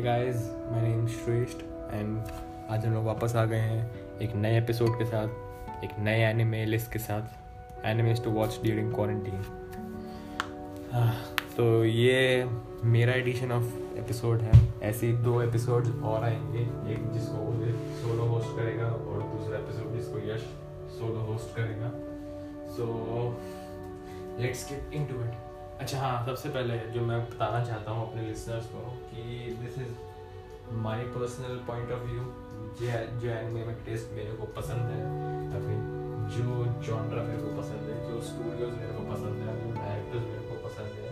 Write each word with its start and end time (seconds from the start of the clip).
Guys 0.00 0.36
my 0.70 0.82
name 0.82 1.06
Shreshth 1.06 1.58
and 1.94 2.18
आज 2.70 2.86
हम 2.86 2.92
लोग 2.94 3.04
वापस 3.04 3.34
आ 3.36 3.44
गए 3.44 3.56
हैं 3.56 4.18
एक 4.18 4.34
नए 4.34 4.58
एपिसोड 4.58 4.98
के 4.98 5.04
साथ, 5.04 5.28
एक 5.84 5.90
नए 5.98 6.22
एनिमे 6.24 6.64
लिस्ट 6.64 6.92
के 6.92 6.98
साथ 6.98 7.84
animes 7.86 8.24
to 8.24 8.30
watch 8.30 8.58
during 8.62 8.94
quarantine 8.94 9.42
तो 11.56 11.84
ये 11.84 12.48
मेरा 12.84 13.12
एडिशन 13.12 13.52
ऑफ़ 13.52 13.98
एपिसोड 13.98 14.40
है। 14.40 14.52
ऐसे 14.82 15.06
ही 15.06 15.12
दो 15.12 15.42
एपिसोड 15.42 16.02
और 16.02 16.24
आएँगे, 16.24 16.92
एक 16.92 17.10
जिसको 17.12 17.52
सोलो 18.02 18.24
होस्ट 18.24 18.56
करेगा 18.56 18.86
और 18.86 19.22
दूसरा 19.36 19.58
एपिसोड 19.58 19.94
जिसको 19.96 20.18
यश 20.18 20.40
सोलो 20.98 21.20
होस्ट 21.20 21.56
करेगा। 21.56 21.90
So 22.72 22.86
let's 24.40 24.68
get 24.70 24.94
into 24.94 25.24
it 25.24 25.51
अच्छा 25.82 25.98
हाँ 26.00 26.26
सबसे 26.26 26.48
पहले 26.48 26.78
जो 26.94 27.00
मैं 27.06 27.18
बताना 27.26 27.64
चाहता 27.64 27.90
हूँ 27.90 28.10
अपने 28.10 28.22
लिसनर्स 28.22 28.66
को 28.66 28.80
कि 29.06 29.22
this 29.62 29.78
is 29.78 30.76
my 30.82 31.02
personal 31.14 31.56
point 31.68 31.90
of 31.92 32.02
view 32.02 32.22
जो 32.80 32.90
जो 33.20 33.30
एनिमे 33.30 33.64
में 33.64 33.82
टेस्ट 33.84 34.12
मेरे 34.12 34.32
को 34.32 34.46
पसंद 34.58 34.92
है 34.92 35.00
या 35.54 35.62
फिर 35.64 35.80
जो 36.36 36.54
जॉनरा 36.86 37.22
मेरे 37.22 37.42
को 37.42 37.50
पसंद 37.58 37.90
है, 37.90 37.98
जो 38.10 38.20
स्टूडियोज 38.22 38.72
मेरे 38.74 38.92
को 38.92 39.02
पसंद 39.10 39.42
है 39.42 39.58
जो 39.64 39.74
डायरेक्टर्स 39.74 40.22
मेरे 40.22 40.46
को 40.50 40.68
पसंद 40.68 40.94
है, 41.00 41.10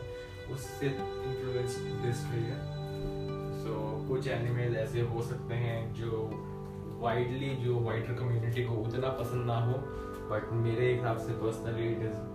उससे 0.55 0.87
इन्फ्लुएंस 0.87 1.77
दिस 2.07 2.24
है। 2.30 2.62
सो 3.65 3.77
कुछ 4.09 4.29
एनिमेज 4.38 4.77
ऐसे 4.77 5.01
हो 5.12 5.23
सकते 5.23 5.62
हैं 5.66 5.79
जो 5.95 6.24
वाइडली 7.02 7.55
जो 7.57 7.79
वाइडर 7.80 8.15
कम्युनिटी 8.15 8.65
को 8.65 8.82
उतना 8.87 9.09
पसंद 9.18 9.46
ना 9.46 9.60
हो 9.66 9.79
बट 10.32 10.52
मेरे 10.65 10.93
हिसाब 10.95 11.18
से 11.18 11.32
पर्सनली 11.45 11.93
इट 11.93 12.10
इज़ 12.10 12.29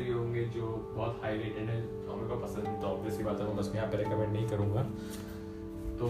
ऐसे 0.00 0.08
भी 0.08 0.18
होंगे 0.18 0.44
जो 0.46 0.66
बहुत 0.96 1.20
हाई 1.22 1.36
रेटेड 1.38 1.68
है, 1.70 1.80
जो 2.02 2.16
मेरे 2.16 2.28
को 2.28 2.36
पसंद 2.36 2.66
तो 2.82 2.86
ऑब्वियसली 2.88 3.24
बात 3.24 3.40
है, 3.40 3.46
मैं 3.46 3.56
बस 3.56 3.72
यहाँ 3.74 3.86
पे 3.88 3.96
रिकमेंड 3.96 4.32
नहीं 4.32 4.46
करूँगा। 4.48 4.82
तो 6.00 6.08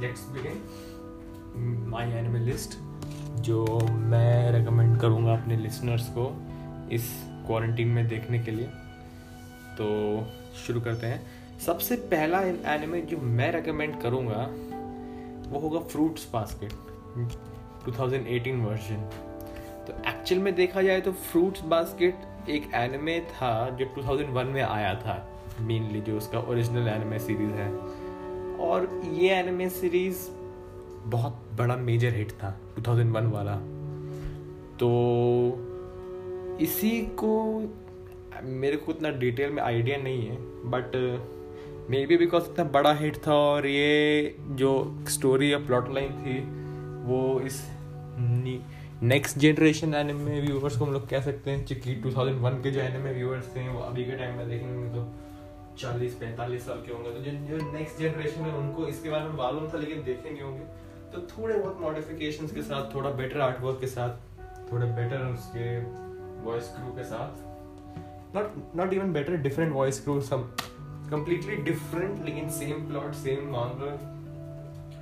let's 0.00 0.28
begin 0.30 1.88
my 1.88 2.12
anime 2.18 2.38
list 2.40 2.78
जो 3.42 3.64
मैं 4.12 4.52
रिकमेंड 4.52 5.00
करूँगा 5.00 5.32
अपने 5.32 5.56
लिसनर्स 5.56 6.08
को 6.18 6.28
इस 6.92 7.10
क्वारंटीन 7.46 7.88
में 7.88 8.06
देखने 8.08 8.38
के 8.38 8.50
लिए। 8.50 8.66
तो 9.78 9.86
शुरू 10.56 10.80
करते 10.80 11.06
हैं। 11.06 11.58
सबसे 11.66 11.96
पहला 12.12 12.40
एनिमे 12.74 13.00
जो 13.02 13.18
मैं 13.32 13.50
रेकमेंड 13.52 14.00
करूँगा, 14.02 14.46
वो 15.50 15.60
होगा 15.60 15.80
फ्रूट्स 15.88 16.28
बास्केट 16.32 16.72
2018 17.86 18.64
वर्जन 18.66 19.10
तो 19.86 19.92
एक्चुअल 20.08 20.40
में 20.40 20.54
देखा 20.54 20.82
जाए 20.82 21.00
तो 21.00 21.12
फ्रूट्स 21.12 21.62
बास्केट 21.62 22.48
एक 22.48 22.70
एनिमे 22.74 23.20
था 23.20 23.70
जो 23.70 23.86
2001 23.94 24.52
में 24.52 24.62
आया 24.62 24.94
था 24.94 25.16
मेनली 25.60 26.00
जो 26.00 26.16
उसका 26.16 26.38
ओरिजिनल 26.38 26.88
एनिमे 26.88 27.18
सीरीज़ 27.18 27.50
है। 27.50 27.68
और 28.58 29.02
ये 29.12 29.30
एनिमे 29.30 29.68
सीरीज़ 29.68 30.28
बहुत 31.10 31.42
बड़ा 31.58 31.76
मेजर 31.76 32.14
हिट 32.14 32.30
था 32.32 32.60
2001 32.78 33.32
वाला। 33.32 33.56
तो 34.76 34.88
इसी 36.60 36.90
को, 37.00 37.62
मेरे 38.42 38.76
को 38.76 38.92
उतना 38.92 39.10
डिटेल 39.10 39.50
में 39.50 39.62
आइडिया 39.62 39.96
नहीं 39.96 40.26
है 40.26 40.36
बट 40.70 40.96
मे 41.90 42.06
बी 42.06 42.16
बिकॉज़ 42.16 42.44
इतना 42.44 42.64
बड़ा 42.64 42.92
हिट 42.92 43.16
था 43.16 43.34
और 43.34 43.66
ये 43.66 44.36
जो 44.50 44.72
स्टोरी 45.08 45.52
या 45.52 45.58
प्लॉट 45.58 45.92
लाइन 45.94 46.12
थी, 46.12 46.38
वो 47.08 47.40
इस 47.40 47.62
नेक्स्ट 49.02 49.38
जनरेशन 49.38 49.94
एनिमे 49.94 50.40
व्यूवर्स 50.40 50.76
को 50.76 50.84
हम 50.84 50.92
लोग 50.92 51.08
कह 51.08 51.20
सकते 51.20 51.50
हैं 51.50 51.64
क्योंकि 51.64 51.94
2001 51.94 52.62
के 52.62 52.70
जो 52.70 52.80
एनिमे 52.80 53.12
व्यूअर्स 53.12 53.56
थे, 53.56 53.68
वो 53.68 53.80
अभी 53.80 54.04
के 54.04 54.12
टाइम 54.12 54.36
में 54.36 54.48
देखेंगे 54.48 54.88
तो 54.88 55.12
चालीस, 55.78 56.14
पैंतालीस 56.14 56.66
साल 56.66 56.82
के 56.86 56.92
होंगे। 56.92 57.10
तो 57.10 57.18
जो 57.18 57.30
जो 57.30 57.72
नेक्स्ट 57.72 57.98
जनरेशन 57.98 58.40
है, 58.40 58.56
उनको 58.56 58.86
इसके 58.86 59.10
बारे 59.10 59.24
में 59.24 59.32
मालूम 59.32 59.68
था, 59.68 59.78
लेकिन 59.78 60.04
देखे 60.04 60.30
नहीं 60.30 60.42
होंगे। 60.42 60.64
तो 61.12 61.22
थोड़े 61.22 61.58
बहुत 61.58 61.80
मॉडिफिकेशन 61.80 62.46
के 62.46 62.62
साथ, 62.62 62.94
थोड़ा 62.94 63.10
बेटर 63.10 63.40
आर्टवर्क 63.40 63.80
के 63.80 63.86
साथ, 63.86 64.10
थोड़े 64.72 64.86
बेटर 64.86 65.26
उसके 65.26 65.78
वॉइस 66.44 66.68
क्रू 66.68 66.92
के 66.92 67.04
साथ। 67.04 67.30
Not 68.36 68.76
not 68.76 68.92
even 68.92 69.12
better 69.12 69.36
different 69.36 69.72
voice 69.72 70.00
crew 70.00 70.20
some 70.20 70.50
completely 71.12 71.56
different, 71.68 72.24
लेकिन 72.24 72.48
same 72.50 72.88
plot 72.88 73.12
same 73.14 73.52
manga 73.54 73.92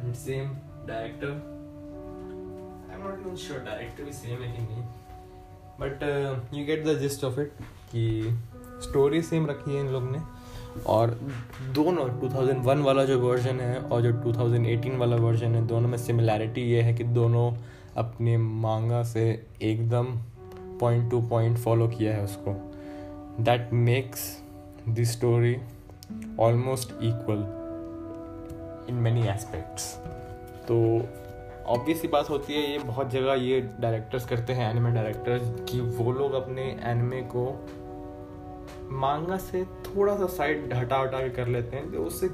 and 0.00 0.14
same 0.14 0.48
director 0.88 1.49
भी 3.00 4.44
है 4.44 4.52
कि 4.52 4.62
नहीं 4.62 4.82
but 5.80 6.02
you 6.54 6.64
get 6.66 6.84
the 6.86 6.98
gist 6.98 7.24
of 7.24 7.40
it 7.40 7.52
कि 7.92 8.38
स्टोरी 8.82 9.22
सेम 9.22 9.46
रखी 9.46 9.74
है 9.74 9.80
इन 9.80 9.88
लोग 9.88 10.10
ने। 10.12 10.18
और 10.86 11.10
दोनों 11.74 12.04
2001 12.20 12.82
वाला 12.84 13.04
जो 13.04 13.18
वर्जन 13.20 13.60
है 13.60 13.78
और 13.78 14.02
जो 14.02 14.12
2018 14.12 14.98
वाला 14.98 15.16
वर्जन 15.16 15.54
है, 15.54 15.66
दोनों 15.66 15.88
में 15.88 15.98
सिमिलैरिटी 15.98 16.60
ये 16.60 16.82
है 16.82 16.94
कि 16.94 17.04
दोनों 17.04 17.52
अपने 17.96 18.36
मांगा 18.36 19.02
से 19.02 19.46
एकदम 19.62 20.04
पॉइंट 20.80 21.10
टू 21.10 21.20
पॉइंट 21.22 21.58
फॉलो 21.58 21.88
किया 21.88 22.14
है 22.14 22.24
उसको। 22.24 22.52
That 23.40 23.72
makes 23.72 24.42
the 24.88 25.04
story 25.04 25.56
almost 26.40 26.90
equal 26.92 27.38
in 28.88 28.94
many 28.94 29.28
aspects 29.28 29.94
तो 30.68 30.76
ऑब्वियस 31.66 32.02
बात 32.12 32.30
होती 32.30 32.52
है, 32.52 32.70
ये 32.72 32.78
बहुत 32.78 33.10
जगह 33.10 33.34
ये 33.42 33.60
डायरेक्टर्स 33.80 34.26
करते 34.26 34.52
हैं 34.52 34.70
एनिमे 34.70 34.90
डायरेक्टर्स 34.90 35.70
कि 35.70 35.80
वो 35.80 36.12
लोग 36.12 36.32
अपने 36.34 36.62
एनिमे 36.84 37.20
को 37.34 37.44
मांगा 38.98 39.36
से 39.38 39.64
थोड़ा 39.86 40.16
सा 40.16 40.26
साइड 40.28 40.72
हटा 40.74 40.98
हटा 40.98 41.18
के 41.18 41.28
कर 41.30 41.48
लेते 41.48 41.76
हैं 41.76 41.90
तो 41.92 42.04
उससे 42.04 42.28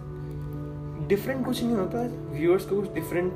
डिफरेंट 1.09 1.45
कुछ 1.47 1.63
नहीं 1.63 1.77
होता। 1.77 2.03
व्यूअर्स 2.31 2.65
को 2.67 2.81
कुछ 2.81 2.93
डिफरेंट 2.95 3.33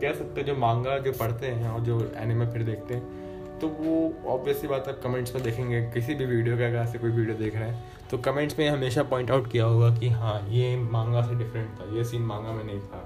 कह 0.00 0.12
सकते 0.12 0.40
हैं, 0.40 0.46
जो 0.46 0.54
मांगा 0.56 0.98
जो 0.98 1.12
पढ़ते 1.12 1.46
हैं 1.46 1.68
और 1.68 1.80
जो 1.80 2.00
एनिमे 2.16 2.46
फिर 2.46 2.62
देखते 2.62 2.94
हैं। 2.94 3.58
तो 3.60 3.68
वो 3.70 4.12
ऑब्वियसली 4.28 4.68
बात 4.68 4.88
आप 4.88 5.00
कमेंट्स 5.02 5.34
में 5.34 5.42
देखेंगे, 5.44 5.80
किसी 5.90 6.14
भी 6.14 6.26
वीडियो 6.26 6.56
के 6.56 6.64
अगर 6.64 6.86
से 6.86 6.98
कोई 6.98 7.10
वीडियो 7.10 7.36
देख 7.36 7.56
रहे 7.56 7.68
हैं 7.68 8.08
तो 8.10 8.18
कमेंट्स 8.20 8.58
में 8.58 8.68
हमेशा 8.68 9.02
पॉइंट 9.02 9.30
आउट 9.30 9.50
किया 9.50 9.64
होगा 9.64 9.94
कि 9.98 10.08
हाँ 10.10 10.40
ये 10.50 10.76
मांगा 10.78 11.22
से 11.22 11.34
डिफरेंट 11.34 11.68
था, 11.70 11.96
ये 11.96 12.04
सीन 12.04 12.22
मांगा 12.22 12.52
में 12.52 12.64
नहीं 12.64 12.80
था, 12.80 13.02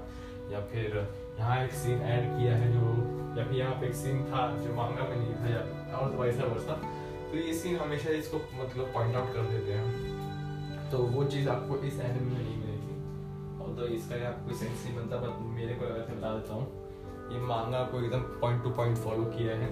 या 0.51 0.59
फिर 0.61 0.97
यहाँ 1.39 1.63
एक 1.63 1.73
सीन 1.73 2.01
ऐड 2.13 2.23
किया 2.37 2.55
है 2.55 2.71
जो 2.73 2.93
फिर 3.35 3.53
यहाँ 3.53 3.75
पे 3.81 3.87
एक 3.87 3.93
सीन 3.95 4.23
था 4.25 4.39
जो 4.57 4.73
मांगा 4.75 5.03
में 5.09 5.15
नहीं 5.17 5.33
था 5.35 5.97
और 5.97 6.15
वैसा 6.15 6.45
वैसा 6.45 6.73
तो 7.31 7.37
ये 7.37 7.53
सीन 7.53 7.75
हमेशा 7.77 8.09
इसको 8.13 8.37
मतलब 8.61 8.91
पॉइंट 8.93 9.15
आउट 9.15 9.33
कर 9.33 9.43
देते 9.51 9.73
हैं। 9.73 10.89
तो 10.91 10.97
वो 11.13 11.23
चीज़ 11.25 11.49
आपको 11.49 11.77
इस 11.87 11.99
एनिमे 11.99 12.29
में 12.29 12.43
नहीं 12.43 12.57
मिलेगी। 12.57 12.95
और 13.59 13.75
तो 13.77 13.87
इसका 13.95 14.15
यहाँ 14.15 14.33
कोई 14.45 14.55
सेंस 14.55 14.85
नहीं 14.85 14.95
बनता 14.95 15.17
बट 15.17 15.41
मेरे 15.55 15.73
को 15.73 15.85
लगा 15.85 16.13
बता 16.13 16.33
देता 16.35 16.53
हूँ। 16.53 17.33
ये 17.33 17.39
मांगा 17.47 17.83
को 17.83 18.03
एकदम 18.03 18.21
पॉइंट 18.41 18.63
टू 18.63 18.69
पॉइंट 18.69 18.97
फॉलो 18.97 19.25
किया 19.37 19.55
है। 19.55 19.69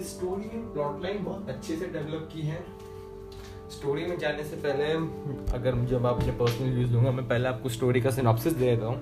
इस 0.00 0.16
स्टोरी 0.16 0.50
में 0.54 0.72
प्लॉट 0.72 1.02
लाइन 1.02 1.24
बहुत 1.24 1.48
अच्छे 1.48 1.76
से 1.76 1.86
डेवलप 1.88 2.28
की 2.32 2.42
है। 2.42 2.64
स्टोरी 3.70 4.06
में 4.06 4.18
जाने 4.18 4.44
से 4.44 4.56
पहले, 4.56 4.92
अगर 5.54 5.84
जब 5.86 6.06
आप 6.06 6.20
अपने 6.20 6.32
पर्सनल 6.32 6.74
व्यूज़ 6.74 6.90
दूँगा, 6.92 7.10
मैं 7.10 7.28
पहले 7.28 7.48
आपको 7.48 7.68
स्टोरी 7.68 8.00
का 8.00 8.10
सिनॉप्सिस 8.10 8.52
दे 8.52 8.66
देता 8.66 8.86
हूँ। 8.86 8.98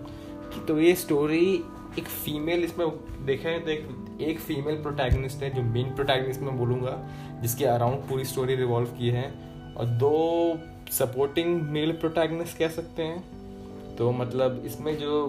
तो 0.69 0.79
ये 0.81 0.95
स्टोरी 0.95 1.65
एक 1.99 2.05
फीमेल 2.05 2.65
इसमें 2.65 2.89
देखें 3.27 3.65
तो 3.65 3.71
एक 3.71 3.89
एक 4.21 4.39
फीमेल 4.39 4.83
प्रोटैगनिस्ट 4.83 5.43
है, 5.43 5.51
जो 5.51 5.63
मेन 5.63 5.95
प्रोटैगनिस्ट 5.95 6.41
मैं 6.41 6.59
बोलूँगा, 6.59 7.09
जिसके 7.43 7.65
अराउंड 7.65 7.99
पूरी 7.99 8.25
स्टोरी 8.25 8.55
रिवॉल्व 8.55 8.89
की 8.89 9.09
है। 9.09 9.53
और 9.77 9.85
दो 9.85 10.59
सपोर्टिंग 10.91 11.63
मेल 11.63 11.93
प्रोटैगनिस्ट 11.93 12.59
कह 12.59 12.69
सकते 12.69 13.03
हैं। 13.03 13.97
तो 13.97 14.13
मतलब 14.13 14.63
इसमें 14.65 14.99
जो 14.99 15.27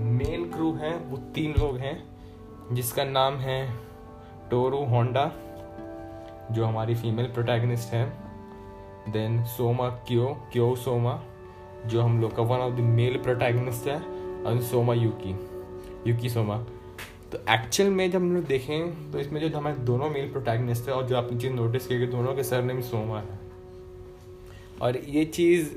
मेन 0.00 0.50
क्रू 0.50 0.72
हैं, 0.72 1.06
वो 1.06 1.16
तीन 1.16 1.54
लोग 1.58 1.76
हैं, 1.76 2.02
जिसका 2.72 3.04
नाम 3.04 3.36
है 3.36 3.72
टोरू 4.50 4.84
होंडा 4.84 5.32
जो 6.50 6.64
हमारी 6.64 6.94
फीमेल 6.94 7.26
प्रोटैगनिस्ट 7.26 7.92
है। 7.92 8.04
Then 9.08 9.44
Sohma 9.44 9.88
Kyo 9.88 10.26
Kyo 10.52 10.74
Sohma 10.76 11.22
जो 11.86 12.02
हम 12.02 12.20
लोग 12.20 12.36
का 12.36 12.42
one 12.42 12.58
of 12.58 12.74
the 12.74 12.80
male 12.80 13.16
protagonist 13.16 13.86
है। 13.88 14.11
और 14.42 14.60
सोमा, 14.62 14.94
यूकी। 14.94 15.30
यूकी 16.10 16.28
सोमा। 16.30 16.56
तो 17.32 17.38
एक्चुअल 17.50 17.90
में 17.90 18.10
जब 18.10 18.18
हम 18.18 18.34
लोग 18.34 18.44
देखें 18.44 19.12
तो 19.12 19.18
इसमें 19.18 19.40
जो 19.40 19.56
हमारे 19.58 19.76
दोनों 19.76 20.08
मेल 20.10 20.30
प्रोटैगनिस्ट 20.30 20.88
है 20.88 20.94
और 20.94 21.06
जो 21.06 21.16
आपने 21.16 21.38
चीज़ 21.40 21.52
नोटिस 21.52 21.86
की 21.86 22.06
दोनों 22.06 22.34
के 22.34 22.42
सर 22.44 22.62
नेम 22.62 22.80
सोमा 22.80 23.18
है। 23.20 23.38
और 24.82 24.96
ये 24.96 25.24
चीज़ 25.24 25.68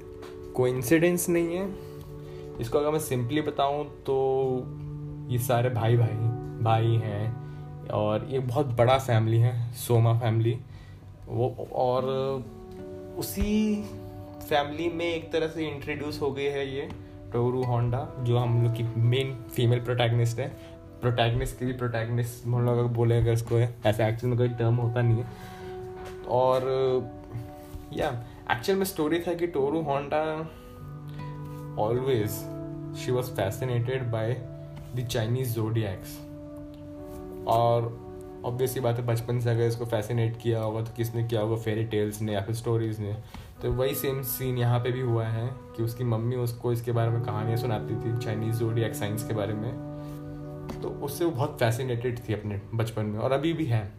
कोइंसिडेंस 0.55 1.29
नहीं 1.29 1.55
है। 1.55 1.69
इसको 2.61 2.77
अगर 2.77 2.91
मैं 2.91 2.99
सिंपली 2.99 3.41
बताऊँ 3.41 3.85
तो 4.01 4.17
ये 5.29 5.39
सारे 5.39 5.69
भाई 5.69 5.97
भाई 5.97 6.17
भाई 6.63 6.95
हैं 7.03 7.89
और 7.91 8.27
ये 8.29 8.39
बहुत 8.41 8.65
बड़ा 8.67 8.97
फैमिली 8.97 9.37
है, 9.37 9.71
सोमा 9.73 10.17
फैमिली 10.19 10.57
वो 11.27 11.67
और 11.73 12.03
उसी 13.17 13.81
फैमिली 14.49 14.89
में 14.89 15.05
एक 15.05 15.31
तरह 15.31 15.47
से 15.47 15.67
इंट्रोड्यूस 15.67 16.21
हो 16.21 16.31
गई 16.31 16.43
है 16.43 16.67
ये। 16.75 16.89
टोरू 17.35 17.63
होंडा 17.63 18.07
जो 18.19 18.37
हम 18.37 18.63
लोग 18.63 18.75
की 18.75 18.83
मेन 19.01 19.35
फीमेल 19.53 19.79
प्रोटैगनिस्ट 19.79 20.39
है। 20.39 20.47
प्रोटैगनिस्ट 21.01 21.59
की 21.59 21.65
भी 21.65 21.73
प्रोटैगनिस्ट 21.73 22.45
हम 22.45 22.65
लोग 22.65 22.77
अगर 22.77 22.87
बोले, 22.93 23.17
अगर 23.17 23.31
इसको 23.31 23.55
है 23.55 23.75
ऐसा 23.85 24.07
एक्चुअल 24.07 24.29
में 24.29 24.37
कोई 24.37 24.49
टर्म 24.49 24.75
होता 24.75 25.01
नहीं 25.01 25.17
है। 25.17 25.25
और 26.27 26.61
या 27.93 28.07
एक्चुअल 28.51 28.77
में 28.77 28.85
स्टोरी 28.85 29.19
था 29.19 29.33
कि 29.33 29.47
Tohru 29.47 29.81
Honda 29.81 30.21
always 31.83 32.31
she 32.97 33.11
was 33.11 33.31
fascinated 33.31 34.03
by 34.11 34.33
the 34.95 35.07
Chinese 35.11 35.53
zodiacs 35.53 36.17
और 37.47 37.93
ऑब्वियसली 38.45 38.81
बात 38.81 38.99
है 38.99 39.05
बचपन 39.05 39.39
से 39.39 39.49
अगर 39.49 39.63
इसको 39.63 39.85
फैसिनेट 39.85 40.37
किया 40.41 40.59
होगा 40.59 40.81
तो 40.81 40.91
किसने 40.97 41.23
किया 41.23 41.41
होगा? 41.41 41.55
फेरी 41.55 41.83
टेल्स 41.85 42.21
ने 42.21 42.33
या 42.33 42.41
फिर 42.41 42.55
स्टोरीज 42.55 42.99
ने। 42.99 43.15
तो 43.61 43.71
वही 43.71 43.95
सेम 43.95 44.21
सीन 44.21 44.57
यहाँ 44.57 44.79
पे 44.79 44.91
भी 44.91 45.01
हुआ 45.01 45.25
है 45.25 45.55
कि 45.77 45.83
उसकी 45.83 46.03
मम्मी 46.03 46.35
उसको 46.35 46.73
इसके 46.73 46.91
बारे 46.91 47.09
में 47.09 47.23
कहानियाँ 47.23 47.57
सुनाती 47.57 47.95
थी 47.95 48.17
चाइनीज़ 48.17 48.55
जोडियक 48.55 48.95
साइंस 48.95 49.27
के 49.27 49.33
बारे 49.33 49.53
में। 49.53 49.71
तो 50.81 50.89
उससे 50.89 51.25
वो 51.25 51.31
बहुत 51.31 51.57
फैसिनेटेड 51.59 52.19
थी 52.19 52.33
अपने 52.33 52.61
बचपन 52.73 53.05
में 53.05 53.19
और 53.19 53.31
अभी 53.31 53.53
भी 53.53 53.65
है। 53.65 53.93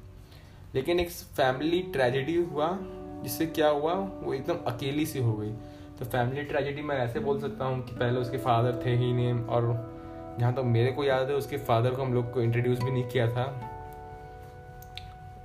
लेकिन 0.75 1.01
एक 1.01 1.11
फैमिली 1.11 1.83
ट्रेजेडी 1.83 2.37
हुआ, 2.37 2.79
जिससे 3.23 3.47
क्या 3.47 3.69
हुआ, 3.69 3.93
वो 3.95 4.35
एकदम 4.35 4.55
अकेली 4.67 5.07
सी 5.07 5.19
हो 5.19 5.33
गई। 5.33 5.53
तो 5.99 6.05
फैमिली 6.05 6.43
ट्रेजेडी 6.43 6.83
मैं 6.83 6.97
ऐसे 6.97 7.21
बोल 7.21 7.41
सकता 7.41 7.65
हूँ 7.65 7.83
कि 7.83 7.97
पहले 7.97 8.21
उसके 8.21 8.39
फादर 8.39 8.83
थे 8.87 8.91
ही 8.91 9.13
नहीं 9.13 9.33
और 9.33 9.97
जहाँ 10.41 10.53
तक 10.53 10.59
तो 10.59 10.65
मेरे 10.65 10.93
को 10.93 11.05
याद 11.05 11.29
है, 11.29 11.35
उसके 11.35 11.57
फादर 11.57 11.91
को 11.91 12.03
हम 12.03 12.15
लोग 12.15 12.33
को 12.33 12.41
इंट्रोड्यूस 12.41 12.83
भी 12.83 12.91
नहीं 12.91 13.05
किया 13.05 13.31
था। 13.31 13.71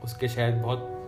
उसके 0.04 0.28
शायद 0.28 0.56
बहुत 0.56 1.01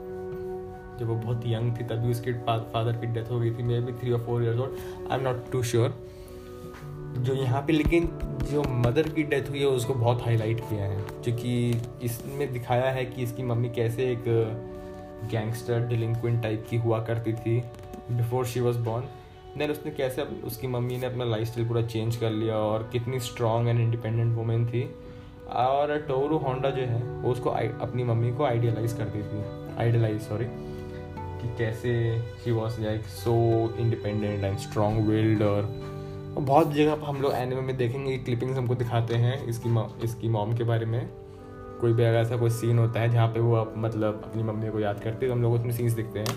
जब 1.00 1.08
वो 1.08 1.16
बहुत 1.16 1.44
यंग 1.48 1.78
थी, 1.78 1.84
तभी 1.86 2.12
उसके 2.12 2.34
फादर 2.44 2.98
की 2.98 3.08
डेथ 3.14 3.32
हो 3.32 3.40
गई 3.40 3.52
थी 3.52 3.64
मे 3.64 3.80
बी 3.82 3.94
थ्री 3.94 4.12
और 4.12 4.26
four 4.26 4.44
years 4.44 4.60
old 4.60 5.12
I 5.12 5.18
am 5.18 5.24
not 5.24 5.52
too 5.52 5.64
sure 5.64 5.94
जो 7.18 7.34
यहाँ 7.34 7.62
पे, 7.62 7.74
लेकिन 7.74 8.08
जो 8.52 8.64
मदर 8.70 9.08
की 9.10 9.24
डेथ 9.24 9.50
हुई 9.50 9.60
है, 9.60 9.66
उसको 9.68 9.94
बहुत 9.94 10.22
हाईलाइट 10.26 10.60
किया 10.60 10.86
है। 10.86 11.02
क्योंकि 11.24 11.82
इसमें 12.04 12.52
दिखाया 12.54 12.90
है 12.92 13.06
कि 13.06 13.24
इसकी 13.24 13.44
मम्मी 13.44 13.70
कैसे 13.70 14.12
एक 14.12 14.24
गैंगस्टर 15.32 15.88
डिलिंक्वेंट 15.88 16.42
टाइप 16.44 16.66
की 16.70 16.78
हुआ 16.78 17.04
करती 17.06 17.34
थी 17.34 17.60
before 18.12 18.46
she 18.46 18.60
was 18.60 18.78
born 18.80 19.06
then 19.58 19.72
उसने 19.72 19.92
कैसे 19.92 20.22
उसकी 20.46 20.68
मम्मी 20.68 20.98
ने 20.98 21.06
अपना 21.06 21.26
लाइफ 21.26 21.48
स्टाइल 21.48 21.68
पूरा 21.68 21.82
चेंज 21.84 22.16
कर 22.16 22.32
लिया 22.32 22.56
और 22.58 22.90
कितनी 22.92 23.20
स्ट्रॉन्ग 23.22 23.70
एंड 23.70 23.80
इंडिपेंडेंट 23.80 24.36
वुमेन 24.38 24.66
थी। 24.68 24.84
और 25.54 25.98
टोरू 26.08 26.38
होंडा 26.40 26.70
जो 26.70 26.82
है, 26.84 27.02
वो 27.04 27.32
उसको 27.32 27.50
अपनी 27.50 28.04
मम्मी 28.04 28.32
को 28.34 28.44
आइडियलाइज 28.46 28.94
करती 28.94 29.22
थी 29.22 29.44
आइडियलाइज 29.80 30.22
सॉरी 30.22 30.46
कि 31.44 31.58
कैसे 31.58 31.94
she 32.44 32.52
was 32.52 32.82
like 32.82 33.06
so 33.16 33.34
independent 33.80 34.44
and 34.44 34.58
strong 34.60 35.08
willed 35.08 35.42
और 35.44 35.70
बहुत 36.40 36.72
जगह 36.74 36.96
पर 36.96 37.06
हम 37.06 37.22
लोग 37.22 37.34
एनिमे 37.34 37.62
में 37.62 37.76
देखेंगे 37.78 38.18
क्लिपिंग्स 38.18 38.58
हमको 38.58 38.76
दिखाते 38.76 39.16
हैं 39.16 39.36
इसकी 39.46 39.70
इसकी 40.04 40.30
मॉम 40.30 40.56
के 40.58 40.64
बारे 40.64 40.86
में। 40.86 41.10
कोई 41.82 41.94
भी 41.94 42.04
अगर 42.04 42.18
ऐसा 42.18 42.38
कोई 42.38 42.50
सीन 42.50 42.80
होता 42.80 43.00
है 43.00 43.10
जहाँ 43.10 43.28
पे 43.28 43.40
वो 43.40 43.74
मतलब 43.78 44.22
अपनी 44.26 44.44
मम्मी 44.44 44.70
को 44.70 44.80
याद 44.80 45.00
करती 45.00 45.26
है 45.26 45.32
तो 45.32 45.36
हम 45.36 45.42
लोग 45.42 45.54
उसमें 45.54 45.72
सीन्स 45.72 45.94
दिखते 45.94 46.20
हैं। 46.20 46.36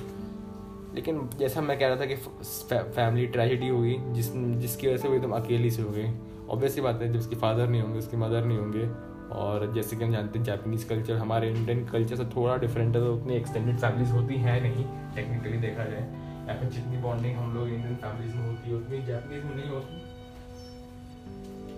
लेकिन 0.95 1.29
जैसा 1.39 1.61
मैं 1.61 1.79
कह 1.79 1.89
रहा 1.89 2.01
था 2.01 2.07
कि 2.07 2.15
फै, 2.15 2.79
फैमिली 2.79 3.27
ट्रेजिडी 3.27 3.69
हुई 3.69 3.97
जिस 4.13 4.33
जिसकी 4.35 4.87
वजह 4.87 4.97
से 4.97 5.09
वो 5.09 5.15
एकदम 5.15 5.33
अकेली 5.33 5.71
से 5.71 5.83
हो 5.83 5.91
गई 5.91 6.07
ऑब्वियसली 6.51 6.83
बात 6.83 7.03
है 7.03 7.13
जब 7.13 7.19
उसके 7.19 7.37
फादर 7.37 7.69
नहीं 7.69 7.83
होंगे 7.83 7.99
उसकी 7.99 8.17
मदर 8.17 8.45
नहीं 8.45 8.59
होंगे 8.59 8.87
और 9.33 9.73
जैसे 9.73 9.97
कि 9.97 10.05
हम 10.05 10.13
जानते 10.13 10.39
हैं 10.39 10.45
जापानीज़ 10.47 10.89
कल्चर 10.89 11.17
हमारे 11.17 11.51
इंडियन 11.51 11.85
कल्चर 11.87 12.17
से 12.17 12.25
थोड़ा 12.37 12.57
डिफरेंट 12.57 12.97
है 12.97 13.03
तो 13.03 13.15
उतनी 13.15 13.35
एक्सटेंडेड 13.35 13.79
फैमिलीज़ 13.79 14.11
होती 14.11 14.35
हैं 14.35 14.61
नहीं 14.63 14.85
टेक्निकली 15.15 15.59
देखा 15.59 15.85
जाए। 15.85 16.05
या 16.49 16.55
फिर 16.55 16.69
जितनी 16.71 16.97
बॉन्डिंग 16.97 17.37
हम 17.37 17.55
लोग 17.55 17.69
इंडियन 17.69 17.97
फैमिलीज़ 17.97 18.35
में 18.37 18.47
होती 18.47 18.71
है, 18.71 18.77
उतनी 18.77 19.03
जापानीज 19.03 19.45
में 19.45 19.55
नहीं 19.57 19.71
होती। 19.71 19.97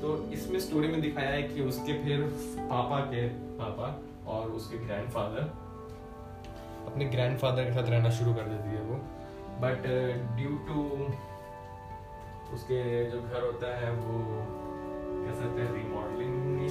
तो 0.00 0.16
इसमें 0.32 0.58
स्टोरी 0.60 0.88
में 0.88 1.00
दिखाया 1.00 1.30
है 1.30 1.42
कि 1.42 1.60
उसके 1.62 1.92
फिर 2.04 2.20
पापा 2.58 2.98
के 3.12 3.28
पापा 3.28 3.88
और 4.32 4.50
उसके 4.50 4.78
ग्रैंडफादर 4.78 5.50
अपने 6.86 7.04
ग्रैंडफादर 7.04 7.64
के 7.64 7.72
साथ 7.72 7.90
रहना 7.90 8.10
शुरू 8.10 8.34
कर 8.34 8.42
देती 8.42 8.76
है 8.76 8.82
वो। 8.82 8.96
बट 9.62 9.86
ड्यू 10.36 10.50
टू 10.68 10.82
उसके 12.54 13.04
जो 13.10 13.18
घर 13.20 13.42
होता 13.42 13.74
है, 13.78 13.90
वो 13.92 14.18
कह 15.24 15.34
सकते 15.40 15.62
हैं 15.62 15.72
रिमॉडलिंग 15.72 16.68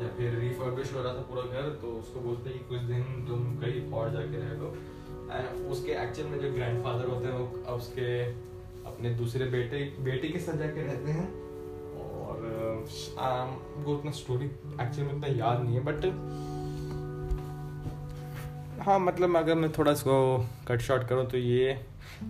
या 0.00 0.08
फिर 0.16 0.38
रिफर्बिश 0.40 0.92
हो 0.94 1.02
रहा 1.02 1.12
था 1.14 1.22
पूरा 1.28 1.42
घर 1.52 1.68
तो 1.82 1.88
उसको 1.98 2.20
बोलते 2.20 2.50
हैं 2.50 2.58
कि 2.58 2.64
कुछ 2.68 2.80
दिन 2.90 3.02
तुम 3.28 3.40
कहीं 3.60 3.90
और 3.92 4.10
जाके 4.12 4.36
रह 4.36 4.52
लो। 4.60 4.68
एंड 5.32 5.66
उसके 5.72 5.92
एक्चुअल 6.02 6.28
में 6.28 6.38
जो 6.40 6.52
ग्रैंडफादर 6.52 7.06
होते 7.06 7.26
हैं, 7.26 7.34
वो 7.34 7.76
उसके 7.76 8.08
अपने 8.90 9.10
दूसरे 9.14 9.46
बेटे 9.50 9.84
बेटे 10.02 10.28
के 10.28 10.38
साथ 10.38 10.56
जाके 10.58 10.82
रहते 10.82 11.10
हैं। 11.10 11.26
और 11.98 12.36
वो 13.76 13.94
उतना 13.94 14.10
स्टोरी 14.12 14.46
एक्चुअल 14.46 15.06
में 15.06 15.14
इतना 15.16 15.28
याद 15.36 15.62
नहीं 15.62 15.74
है 15.74 15.82
बट 15.84 16.04
हाँ 18.86 18.98
मतलब 19.00 19.36
अगर 19.36 19.54
मैं 19.54 19.70
थोड़ा 19.72 19.92
इसको 19.92 20.16
कट 20.68 20.80
शॉर्ट 20.80 21.08
करूँ 21.08 21.26
तो 21.30 21.38
ये 21.38 21.72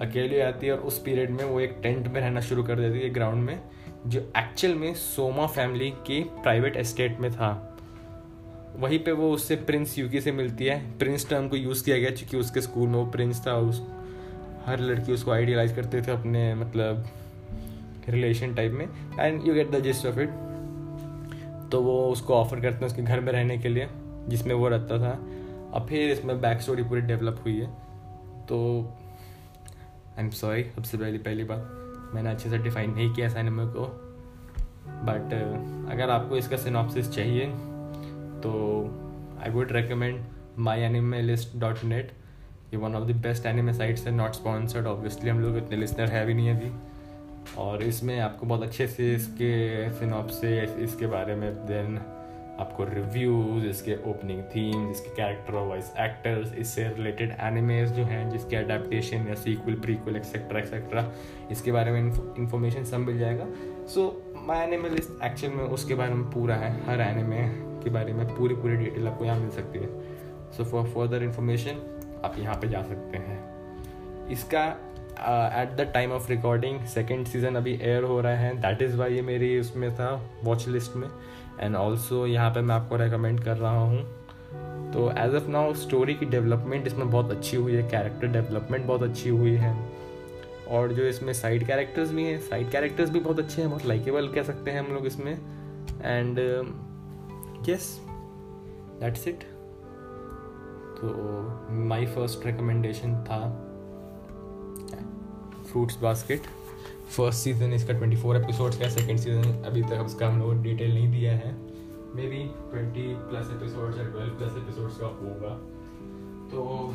अकेली 0.03 0.39
आती 0.41 0.67
है 0.67 0.73
और 0.73 0.79
उस 0.83 0.99
पीरियड 0.99 1.31
में 1.31 1.45
वो 1.45 1.61
एक 1.61 1.77
टेंट 1.83 2.07
में 2.07 2.21
रहना 2.21 2.41
शुरू 2.41 2.63
कर 2.63 2.81
देती 2.81 2.99
है 2.99 3.11
ग्राउंड 3.11 3.45
में। 3.45 3.61
जो 4.07 4.21
एक्चुअल 4.37 4.75
में 4.75 4.95
सोमा 4.95 5.47
फैमिली 5.47 5.91
के 5.91 6.23
प्राइवेट 6.43 6.77
एस्टेट 6.77 7.21
में 7.21 7.31
था। 7.33 7.79
वहीं 8.77 8.99
पे 8.99 9.13
वो 9.13 9.31
उससे 9.31 9.57
प्रिंस 9.57 9.99
यूकी 9.99 10.21
से 10.21 10.33
मिलती 10.33 10.65
है। 10.65 10.99
प्रिंस 10.99 11.29
टर्म 11.29 11.49
को 11.49 11.57
यूज़ 11.57 11.85
किया 11.85 11.99
गया 11.99 12.11
क्योंकि 12.11 12.37
उसके 12.37 12.61
स्कूल 12.61 12.89
में 12.89 12.95
वो 12.95 13.07
प्रिंस 13.07 13.47
था। 13.47 13.55
उस, 13.55 13.83
हर 14.67 14.81
लड़की 14.81 15.13
उसको 15.13 15.31
आइडियलाइज 15.31 15.73
करते 15.73 16.03
थे 16.03 16.11
अपने 16.11 16.55
मतलब 16.55 17.05
रिलेशन 18.09 18.55
टाइप 18.55 18.73
में। 18.73 18.89
And 19.21 19.47
you 19.47 19.55
get 19.55 19.71
the 19.71 19.81
gist 19.81 20.07
of 20.07 20.21
it 20.21 20.31
तो 21.73 21.83
वो 21.83 22.07
उसको 22.07 22.35
ऑफ़र 22.35 22.61
करते 22.61 22.77
हैं 22.77 22.87
उसके 22.87 23.03
घर 23.03 23.21
में 23.21 23.33
रहने 23.33 23.59
के 23.59 23.69
लिए, 23.69 23.89
जिसमें 24.29 24.55
वो 24.55 24.69
रहता 24.69 24.99
था। 24.99 25.11
अब 25.75 25.87
फिर 25.89 26.11
इसमें 26.11 26.41
बैक 26.41 26.61
स्टोरी 26.61 26.83
पूरी 26.83 27.01
डेवलप 27.01 27.43
हुई 27.45 27.61
है। 27.61 27.67
तो 28.47 28.59
आई 30.19 30.25
एम 30.25 30.31
सॉरी 30.31 30.63
सबसे 30.63 30.99
पहली 30.99 31.19
पहली 31.19 31.45
बात। 31.45 31.88
मैंने 32.15 32.31
अच्छे 32.31 32.51
से 32.51 32.59
डिफाइन 32.59 32.91
नहीं 32.91 33.15
किया 33.15 33.27
इस 33.27 33.37
एनिमे 33.37 33.65
को 33.67 34.05
बट 34.89 35.35
अगर 35.93 36.11
आपको 36.11 36.37
इसका 36.37 36.57
सिनॉप्सिस 36.57 37.11
चाहिए 37.11 37.47
तो 38.41 38.53
I 39.43 39.51
would 39.51 39.73
recommend 39.73 40.25
my 40.59 40.81
anime 40.81 41.23
list 41.23 41.57
dot 41.57 41.85
net 41.85 42.13
ये 42.73 42.77
one 42.77 42.95
of 42.95 43.05
the 43.05 43.17
best 43.17 43.47
anime 43.47 43.73
sites 43.73 44.07
है 44.07 44.15
नॉट 44.15 44.33
स्पॉन्सर्ड 44.33 44.87
ऑब्वियसली 44.87 45.31
हम 45.31 45.41
लोग 45.41 45.57
इतने 45.57 45.77
लिसनर 45.77 46.07
है 46.07 46.27
भी 46.27 46.35
नहीं 46.35 46.51
अभी। 46.51 46.73
और 47.59 47.83
इसमें 47.83 48.21
आपको 48.21 48.47
बहुत 48.47 48.63
अच्छे 48.63 48.87
से 48.87 49.15
इसके 49.15 49.93
सिनॉप्सिस 49.93 50.71
इसके 50.71 51.07
बारे 51.07 51.35
में 51.35 51.55
देन 51.55 52.01
आपको 52.61 52.85
रिव्यूज़ 52.85 53.67
इसके 53.67 53.95
ओपनिंग 54.11 54.43
थीम 54.55 54.91
इसके 54.91 55.11
कैरेक्टर 55.17 55.55
वॉइस 55.55 55.93
एक्टर्स 56.01 56.55
इससे 56.59 56.89
रिलेटेड 56.89 57.35
एनिमेज 57.41 57.93
जो 57.93 58.05
हैं, 58.05 58.29
जिसके 58.31 58.57
अडेप्टेशन 58.57 59.27
या 59.29 59.35
सीक्वल 59.35 59.75
प्रीक्वल 59.81 60.17
एक्सेट्रा 60.17 60.61
एक्सेट्रा 60.61 61.05
इसके 61.51 61.73
बारे 61.73 61.93
में 61.93 62.01
इंफॉर्मेशन 62.01 62.85
सब 62.85 62.99
मिल 63.01 63.19
जाएगा। 63.19 63.47
So 63.95 64.11
my 64.47 64.59
anime 64.59 64.89
list 64.89 65.25
actual 65.25 65.53
में 65.53 65.65
उसके 65.65 65.95
बारे 65.95 66.15
में 66.15 66.31
पूरा 66.31 66.57
है। 66.57 66.73
हर 66.87 67.01
एनिमे 67.01 67.43
के 67.85 67.91
बारे 67.91 68.13
में 68.13 68.27
पूरी 68.37 68.55
पूरी 68.55 68.77
डिटेल 68.77 69.09
आपको 69.09 69.25
यहाँ 69.25 69.39
मिल 69.41 69.51
सकती 69.51 69.79
है। 69.79 69.89
सो 70.57 70.65
फॉर 70.65 70.89
फर्दर 70.89 71.23
इन्फॉर्मेशन 71.23 71.81
आप 72.25 72.39
यहाँ 72.39 72.55
पे 72.61 72.69
जा 72.69 72.83
सकते 72.83 73.19
हैं। 73.19 73.41
इसका 74.31 74.67
at 75.61 75.77
the 75.77 75.91
time 75.95 76.13
of 76.13 76.29
recording 76.31 76.85
second 76.87 77.27
season 77.27 77.55
अभी 77.57 77.73
एयर 77.75 78.03
हो 78.05 78.21
रहा 78.21 78.37
है। 78.37 78.55
दैट 78.61 78.83
इज़ 78.83 78.97
वाई 78.97 79.15
ये 79.15 79.23
मेरी 79.23 79.59
उसमें 79.61 79.91
था 79.95 80.11
वॉच 80.45 80.67
लिस्ट 80.69 80.97
में। 80.97 81.09
एंड 81.61 81.77
ऑल्सो 81.77 82.27
यहाँ 82.27 82.51
पर 82.51 82.63
मैं 82.63 82.75
आपको 82.75 82.97
रेकमेंड 82.97 83.43
कर 83.45 83.57
रहा 83.57 83.81
हूँ। 83.81 84.03
तो 84.93 85.11
एज 85.19 85.35
ऑफ़ 85.35 85.49
नाउ 85.49 85.73
स्टोरी 85.75 86.15
की 86.15 86.27
डेवलपमेंट 86.27 86.87
इसमें 86.87 87.11
बहुत 87.11 87.31
अच्छी 87.31 87.57
हुई 87.57 87.75
है 87.75 87.83
कैरेक्टर 87.91 88.27
डेवलपमेंट 88.33 88.87
बहुत 88.87 89.03
अच्छी 89.03 89.29
हुई 89.31 89.55
है। 89.57 89.77
और 90.71 90.93
जो 90.93 91.03
इसमें 91.05 91.33
साइड 91.33 91.67
कैरेक्टर्स 91.67 92.11
भी 92.11 92.25
हैं 92.25 92.39
साइड 92.41 92.71
कैरेक्टर्स 92.71 93.11
भी 93.11 93.21
बहुत 93.21 93.39
अच्छे 93.39 93.61
हैं, 93.61 93.71
बहुत 93.71 93.87
लाइकेबल 93.87 94.29
कह 94.29 94.43
सकते 94.43 94.71
हैं 94.71 94.81
हम 94.81 94.93
लोग 94.95 95.07
इसमें। 95.07 95.33
एंड 96.03 96.39
यस 97.69 97.89
दैट्स 99.01 99.29
इट 99.29 99.45
तो 100.99 101.09
माई 101.89 102.07
फ़र्स्ट 102.07 102.47
रिकमेंडेशन 102.47 103.15
था 103.25 103.41
फ्रूट्स 105.71 105.99
बास्केट 106.03 106.47
फ़र्स्ट 107.09 107.39
सीज़न 107.39 107.73
इसका 107.73 107.93
ट्वेंटी 107.93 108.17
फोर 108.17 108.37
एपिसोड्स 108.37 108.79
का 108.79 108.89
सेकेंड 108.91 109.19
सीज़न 109.19 109.63
अभी 109.67 109.83
तक 109.83 110.03
उसका 110.07 110.27
हम 110.29 110.39
लोग 110.41 110.63
डिटेल 110.63 110.95
नहीं 110.95 111.11
दिया 111.13 111.33
है। 111.35 111.53
May 112.15 112.27
be 112.29 112.43
twenty 112.71 113.07
plus 113.31 113.51
episodes 113.53 113.99
या 113.99 114.05
ट्वेल्व 114.05 114.37
प्लस 114.39 114.57
एपिसोड्स 114.57 114.97
का 114.97 115.07
होगा। 115.07 115.55
तो 116.51 116.95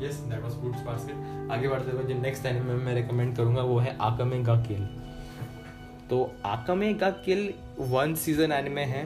yes 0.00 0.16
that 0.28 0.42
was 0.42 0.52
fruits 0.52 0.82
basket 0.82 1.50
आगे 1.52 1.68
बढ़ते 1.68 1.96
हुए 1.96 2.04
जो 2.04 2.20
नेक्स्ट 2.20 2.46
एनिमे 2.46 2.74
मैं 2.84 2.94
रिकमेंड 2.94 3.36
करूँगा 3.36 3.62
वो 3.62 3.78
है 3.78 3.96
आकामे 4.00 4.38
गा 4.42 4.56
किल 4.62 4.86
तो 6.10 6.30
आकामे 6.46 6.92
गा 6.94 7.10
किल 7.26 7.52
वन 7.90 8.14
सीज़न 8.14 8.52
एनिमे 8.52 8.84
है। 8.86 9.02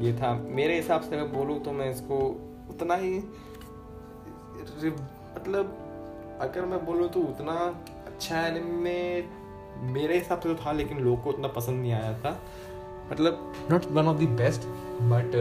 ये 0.00 0.12
था। 0.12 0.32
मेरे 0.50 0.76
हिसाब 0.76 1.00
से 1.00 1.16
अगर 1.16 1.26
बोलूँ 1.32 1.58
तो 1.64 1.72
मैं 1.72 1.90
इसको 1.90 2.18
उतना 2.70 2.94
ही 2.96 3.16
मतलब 5.36 5.76
अगर 6.42 6.64
मैं 6.66 6.84
बोलूँ 6.86 7.08
तो 7.08 7.20
उतना 7.22 7.54
अच्छा 8.14 8.40
एनिमे 8.40 8.98
मेरे 9.92 10.18
हिसाब 10.18 10.40
से 10.40 10.48
तो 10.48 10.54
था, 10.54 10.72
लेकिन 10.72 10.98
लोग 10.98 11.22
को 11.22 11.30
उतना 11.30 11.48
पसंद 11.48 11.80
नहीं 11.82 11.92
आया 11.92 12.12
था। 12.18 12.30
मतलब 13.12 13.52
not 13.70 13.86
one 13.86 14.06
of 14.06 14.18
the 14.18 14.28
best 14.38 14.62
but 15.04 15.32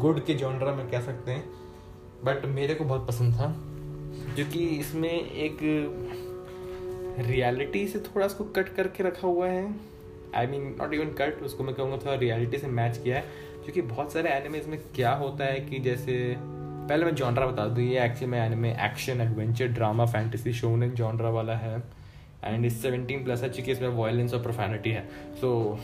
good 0.00 0.24
के 0.24 0.34
जॉनरा 0.34 0.72
में 0.74 0.88
कह 0.90 1.00
सकते 1.00 1.32
हैं। 1.32 1.44
बट 2.24 2.44
मेरे 2.46 2.74
को 2.74 2.84
बहुत 2.84 3.06
पसंद 3.08 3.34
था 3.34 3.48
जो 4.36 4.44
कि 4.44 4.64
इसमें 4.76 5.10
एक 5.10 5.58
रियलिटी 7.18 7.86
से 7.88 7.98
थोड़ा 7.98 8.26
उसको 8.26 8.44
कट 8.44 8.68
करके 8.68 9.02
रखा 9.02 9.26
हुआ 9.26 9.48
है। 9.48 9.74
I 10.36 10.46
mean 10.46 10.74
not 10.80 10.94
even 10.94 11.12
cut 11.12 11.42
उसको 11.42 11.64
मैं 11.64 11.74
कहूँगा 11.74 11.96
थोड़ा 11.96 12.14
रियलिटी 12.14 12.58
से 12.58 12.66
मैच 12.66 12.98
किया 12.98 13.16
है। 13.16 13.22
क्योंकि 13.64 13.82
बहुत 13.82 14.12
सारे 14.12 14.30
एनिमे 14.30 14.58
इसमें 14.58 14.78
क्या 14.94 15.12
होता 15.14 15.44
है 15.44 15.60
कि 15.60 15.78
जैसे, 15.78 16.34
पहले 16.38 17.04
मैं 17.04 17.14
जॉनरा 17.14 17.46
बता 17.46 17.66
दूँ, 17.66 17.84
ये 17.84 18.04
एक्चुअली 18.04 18.26
में 18.26 18.38
anime 18.40 18.70
action 18.80 19.20
adventure 19.20 19.68
drama 19.68 20.06
fantasy 20.06 20.52
shonen 20.52 20.90
genre 20.90 21.30
वाला 21.30 21.56
है। 21.56 21.97
एंड 22.44 22.68
सेवनटीन 22.68 23.24
प्लस 23.24 23.42
है 23.42 23.50
चूँकि 23.50 23.72
इसमें 23.72 23.88
वायलेंस 23.88 24.34
और 24.34 24.42
प्रोफेनिटी 24.42 24.90
है। 24.90 25.08
सो 25.40 25.48
so, 25.72 25.80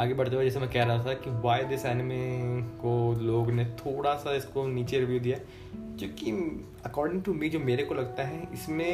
आगे 0.00 0.14
बढ़ते 0.14 0.36
हुए 0.36 0.44
जैसे 0.44 0.60
मैं 0.60 0.68
कह 0.70 0.84
रहा 0.84 1.04
था 1.04 1.12
कि 1.14 1.30
वाई 1.42 1.64
दिस 1.64 1.84
एनिमे 1.86 2.16
को 2.78 2.94
लोग 3.20 3.50
ने 3.50 3.64
थोड़ा 3.76 4.14
सा 4.14 4.34
इसको 4.36 4.66
नीचे 4.68 4.98
रिव्यू 4.98 5.18
दिया 5.20 5.36
क्योंकि 5.98 6.30
अकॉर्डिंग 6.86 7.22
टू 7.22 7.34
मी 7.34 7.48
जो 7.48 7.58
मेरे 7.58 7.84
को 7.84 7.94
लगता 7.94 8.22
है 8.22 8.42
इसमें 8.52 8.88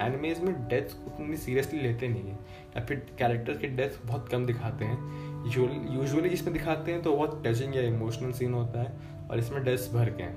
एनिमेज 0.00 0.40
में 0.40 0.54
डेथ 0.68 0.94
उतनी 1.06 1.36
सीरियसली 1.36 1.80
लेते 1.80 2.08
नहीं 2.08 2.22
है। 2.22 2.38
या 2.76 2.84
फिर 2.84 2.96
कैरेक्टर 3.18 3.56
के 3.58 3.68
डेथ 3.76 4.06
बहुत 4.06 4.28
कम 4.28 4.46
दिखाते 4.46 4.84
हैं। 4.84 4.98
यूजुअली 5.94 6.28
जिसमें 6.28 6.52
दिखाते 6.52 6.92
हैं 6.92 7.02
तो 7.02 7.16
बहुत 7.16 7.42
टचिंग 7.46 7.76
या 7.76 7.82
इमोशनल 7.82 8.32
सीन 8.32 8.54
होता 8.54 8.82
है 8.82 8.96
और 9.30 9.38
इसमें 9.38 9.62
डेथ्स 9.64 9.92
भर 9.94 10.10
के 10.10 10.22
हैं। 10.22 10.36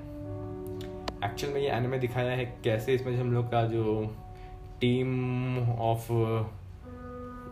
एक्चुअल 1.24 1.52
में 1.52 1.60
ये 1.60 1.68
एनिमे 1.68 1.98
दिखाया 1.98 2.32
है 2.32 2.44
कैसे 2.64 2.94
इसमें 2.94 3.16
हम 3.16 3.32
लोग 3.32 3.46
का 3.46 3.62
जो 3.66 3.84
टीम 4.82 5.58
ऑफ़ 5.70 6.06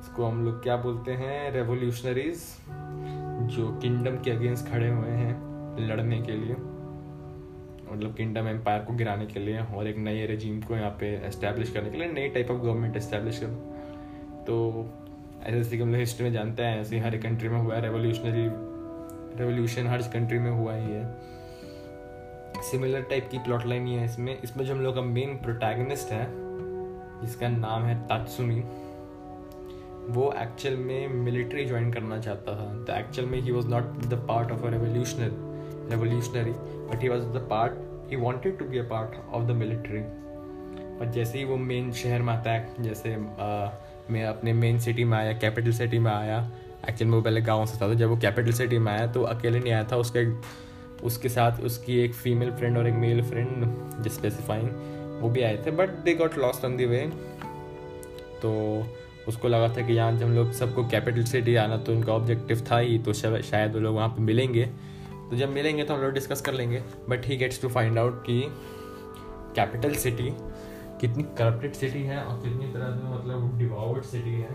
इसको 0.01 0.25
हम 0.25 0.45
लोग 0.45 0.63
क्या 0.63 0.77
बोलते 0.77 1.13
हैं, 1.13 1.51
रेवोल्यूशनरीज, 1.53 2.41
जो 3.51 3.69
किंगडम 3.83 4.17
के 4.23 4.31
अगेंस्ट 4.31 4.71
खड़े 4.71 4.89
हुए 4.89 5.11
हैं 5.11 5.87
लड़ने 5.89 6.21
के 6.23 6.33
लिए। 6.33 6.55
मतलब 7.93 8.15
किंगडम 8.17 8.49
एम्पायर 8.49 8.83
को 8.83 8.95
गिराने 8.95 9.27
के 9.27 9.41
लिए 9.41 9.61
और 9.77 9.89
एक 9.89 9.99
नए 9.99 10.27
रजीम 10.27 10.61
को 10.63 10.75
यहाँ 10.75 10.91
पे 10.91 11.13
एस्टेब्लिश 11.29 11.71
करने 11.71 11.91
के 11.91 11.99
लिए, 11.99 12.09
नई 12.09 12.29
टाइप 12.29 12.51
ऑफ़ 12.51 12.59
गवर्नमेंट 12.59 12.97
एस्टेब्लिश 12.97 13.39
कर 13.39 14.45
तो 14.47 14.59
ऐसे 15.43 15.57
जैसे 15.57 15.77
कि 15.77 15.83
हम 15.83 15.91
लोग 15.91 15.99
हिस्ट्री 15.99 16.25
में 16.25 16.33
जानते 16.33 16.63
हैं, 16.63 16.81
ऐसे 16.81 16.99
हर 16.99 17.17
कंट्री 17.19 17.49
में 17.49 17.59
हुआ 17.61 17.75
है 17.75 17.81
रेवोल्यूशनरी 17.83 18.47
रेवोल्यूशन 19.39 19.87
हर 19.87 20.03
कंट्री 20.15 20.39
में 20.39 20.51
हुआ 20.51 20.75
ही 20.75 20.93
है। 20.93 21.05
सिमिलर 22.71 23.03
टाइप 23.11 23.29
की 23.31 23.39
प्लॉट 23.39 23.67
लाइन 23.67 23.87
ही 23.87 23.95
है 23.95 24.05
इसमें। 24.05 24.37
इसमें 24.39 24.65
जो 24.65 24.75
हम 24.75 24.81
लोग 24.81 24.95
का 24.95 25.03
मेन 25.03 25.37
प्रोटैगनिस्ट 25.39 26.13
है 26.13 26.50
जिसका 27.23 27.49
नाम 27.49 27.83
है 27.83 27.95
तात्सुमी 28.09 28.61
वो 30.09 30.33
एक्चुअल 30.39 30.77
में 30.77 31.09
मिलिट्री 31.09 31.65
ज्वाइन 31.65 31.93
करना 31.93 32.19
चाहता 32.21 32.55
था। 32.57 32.85
तो 32.85 32.93
एक्चुअल 32.93 33.29
में 33.29 33.41
he 33.41 33.53
was 33.53 33.67
not 33.69 34.07
the 34.07 34.15
part 34.29 34.53
of 34.53 34.65
a 34.65 34.71
revolutionary 34.71 35.91
revolutionary 35.91 36.53
but 36.53 37.03
he 37.03 37.09
was 37.09 37.25
the 37.25 37.47
part 37.51 38.11
he 38.11 38.17
wanted 38.17 38.59
to 38.59 38.65
be 38.65 38.79
a 38.79 38.83
part 38.83 39.35
of 39.35 39.45
the 39.45 39.57
military 39.57 40.01
पर 40.99 41.11
जैसे 41.11 41.39
ही 41.39 41.45
वो 41.45 41.57
मेन 41.57 41.93
शहर 41.93 42.23
में 42.23 42.33
आता 42.33 42.51
है, 42.51 42.75
जैसे 42.81 43.17
मैं 44.11 44.25
अपने 44.25 44.53
मेन 44.53 44.79
सिटी 44.79 45.05
में 45.05 45.17
आया 45.19 45.33
कैपिटल 45.33 45.73
सिटी 45.73 45.99
में 45.99 46.11
आया 46.13 46.51
एक्चुअल 46.89 47.11
में 47.11 47.17
वो 47.17 47.23
पहले 47.23 47.41
गाँव 47.41 47.67
से 47.67 47.81
था 47.81 47.89
तो 47.89 47.95
जब 47.95 48.09
वो 48.09 48.17
कैपिटल 48.17 48.53
सिटी 48.53 48.79
में 48.79 48.93
आया 48.93 49.07
तो 49.07 49.23
अकेले 49.25 49.61
नहीं 49.61 49.73
आया 49.73 49.85
था, 49.85 49.97
उसके 49.97 50.27
उसके 51.07 51.29
साथ 51.29 51.61
उसकी 51.61 51.99
एक 52.01 52.15
फीमेल 52.15 52.51
फ्रेंड 52.53 52.79
और 52.79 52.87
एक 52.87 52.95
मेल 52.95 53.23
फ्रेंड 53.23 54.09
स्पेसिफाइंग 54.09 54.69
वो 55.21 55.31
भी 55.31 55.43
आए 55.43 55.63
थे 55.67 55.71
but 55.71 55.89
they 56.05 56.15
got 56.15 56.39
lost 56.39 56.65
on 56.65 56.77
the 56.77 56.87
way 56.87 57.01
तो 58.43 58.51
उसको 59.29 59.49
लगा 59.49 59.69
था 59.69 59.87
कि 59.87 59.93
यहाँ 59.93 60.13
जब 60.13 60.25
हम 60.25 60.35
लोग 60.35 60.53
सबको 60.53 60.87
कैपिटल 60.89 61.25
सिटी 61.25 61.55
आना 61.55 61.77
तो 61.77 61.93
उनका 61.93 62.13
ऑब्जेक्टिव 62.13 62.65
था 62.71 62.79
ही 62.79 62.99
तो 62.99 63.13
शायद 63.13 63.75
वो 63.75 63.81
लोग 63.81 63.95
वहाँ 63.97 64.09
पे 64.09 64.23
मिलेंगे। 64.23 64.65
तो 65.31 65.37
जब 65.37 65.53
मिलेंगे 65.53 65.85
तो 65.85 65.95
हम 65.95 66.01
लोग 66.01 66.13
डिस्कस 66.13 66.41
कर 66.41 66.53
लेंगे 66.53 66.83
but 67.09 67.27
he 67.27 67.37
gets 67.37 67.61
to 67.63 67.69
find 67.69 67.99
out 67.99 68.23
कि 68.27 68.41
कैपिटल 69.57 69.95
सिटी 69.97 70.31
कितनी 71.01 71.23
करप्टेड 71.39 71.73
सिटी 71.73 72.03
है 72.03 72.23
और 72.23 72.41
कितनी 72.41 72.73
तरह 72.73 72.97
से 72.97 73.15
मतलब 73.15 73.59
डिवॉर्ड 73.59 74.05
सिटी 74.05 74.31
है। 74.31 74.53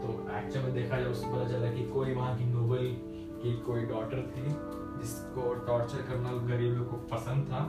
तो 0.00 0.14
एक्चुअल 0.38 0.64
में 0.64 0.74
देखा 0.74 0.96
जाए 0.96 1.06
उसको 1.06 1.34
पता 1.34 1.48
चला 1.48 1.70
कि 1.72 1.84
कोई 1.84 2.14
वहाँ 2.14 2.36
की 2.36 2.44
नोबल 2.44 2.86
की 3.42 3.52
कोई 3.66 3.82
डॉटर 3.84 4.22
थी, 4.28 4.46
जिसको 5.00 5.54
टॉर्चर 5.66 6.02
करना 6.02 6.32
गरीब 6.48 6.72
लोग 6.74 6.90
को 6.90 6.96
पसंद 7.14 7.44
था। 7.44 7.60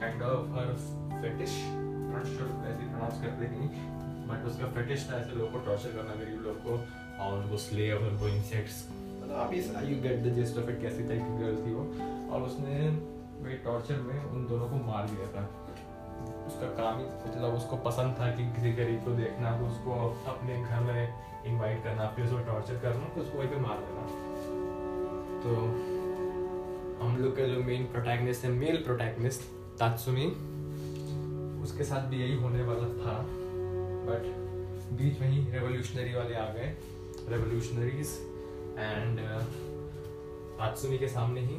Kind 0.00 0.22
of 0.22 0.52
her 0.56 0.68
fetish 1.22 1.56
not 1.70 2.24
sure 2.26 2.48
ऐसे 2.68 2.84
प्रोनाउंस 2.84 3.22
करते 3.22 3.48
नहीं 3.48 3.68
बट 4.28 4.46
उसका 4.48 4.66
फेटिश 4.74 5.06
था 5.10 5.16
ऐसे 5.16 5.36
लोगों 5.36 5.52
को 5.52 5.58
टॉर्चर 5.66 5.92
करना, 5.96 6.14
गरीब 6.14 6.42
लोग 6.42 6.58
को, 6.64 6.74
और 7.22 7.38
उनको 7.38 7.56
स्लेव 7.58 8.04
उनको 8.08 8.28
इंसेक्ट्स 8.28 8.76
मतलब 8.90 9.36
आप 9.36 9.52
इस 9.54 9.66
you 9.84 9.96
get 10.02 10.22
the 10.24 10.34
gist 10.34 10.58
of 10.58 10.70
it 10.70 10.80
कैसी 10.82 11.08
टाइप 11.08 11.22
की 11.22 11.38
गर्ल 11.42 11.56
थी 11.66 11.72
वो। 11.74 11.84
और 12.32 12.42
उसने 12.42 12.76
वही 13.42 13.56
टॉर्चर 13.64 14.00
में 14.02 14.18
उन 14.22 14.46
दोनों 14.46 14.68
को 14.70 14.76
मार 14.86 15.08
दिया 15.08 15.26
था। 15.34 15.44
उसका 16.46 16.66
काम 16.78 16.98
ही 16.98 17.04
मतलब 17.26 17.54
उसको 17.54 17.76
पसंद 17.84 18.16
था 18.18 18.30
कि 18.36 18.46
किसी 18.54 18.72
गरीब 18.74 19.04
को 19.04 19.10
देखना 19.16 19.56
तो 19.58 19.66
उसको 19.66 20.00
अपने 20.32 20.60
घर 20.62 20.80
में 20.80 21.00
इनवाइट 21.46 21.84
करना, 21.84 22.06
फिर 22.16 22.24
उसको 22.24 22.38
टॉर्चर 22.50 22.82
करना 22.82 23.14
तो 23.14 23.20
उसको 23.20 23.38
वहीं 23.38 23.48
पे 23.48 23.60
मार 23.60 23.78
देना। 23.86 24.02
तो 25.44 25.50
हम 27.04 27.16
लोग 27.22 27.36
का 27.36 27.44
जो 27.46 27.62
मेन 27.64 27.84
प्रोटैगनिस्ट 27.92 28.44
है 28.44 28.50
मेल 28.52 28.82
प्रोटैगनिस्ट 28.84 29.48
तात्सुमी 29.80 30.26
उसके 31.62 31.84
साथ 31.84 32.08
भी 32.08 32.20
यही 32.20 32.34
होने 32.36 32.62
वाला 32.62 32.88
था 32.96 33.14
बट 34.08 34.26
बीच 34.98 35.20
में 35.20 35.28
ही 35.28 35.38
रेवोल्यूशनरी 35.52 36.14
वाले 36.14 36.34
आ 36.34 36.48
गए। 36.52 36.76
रेवोल्यूशनरीज 37.28 38.08
एंड 38.78 39.20
तात्सुमी 40.58 40.98
के 40.98 41.08
सामने 41.08 41.40
ही 41.40 41.56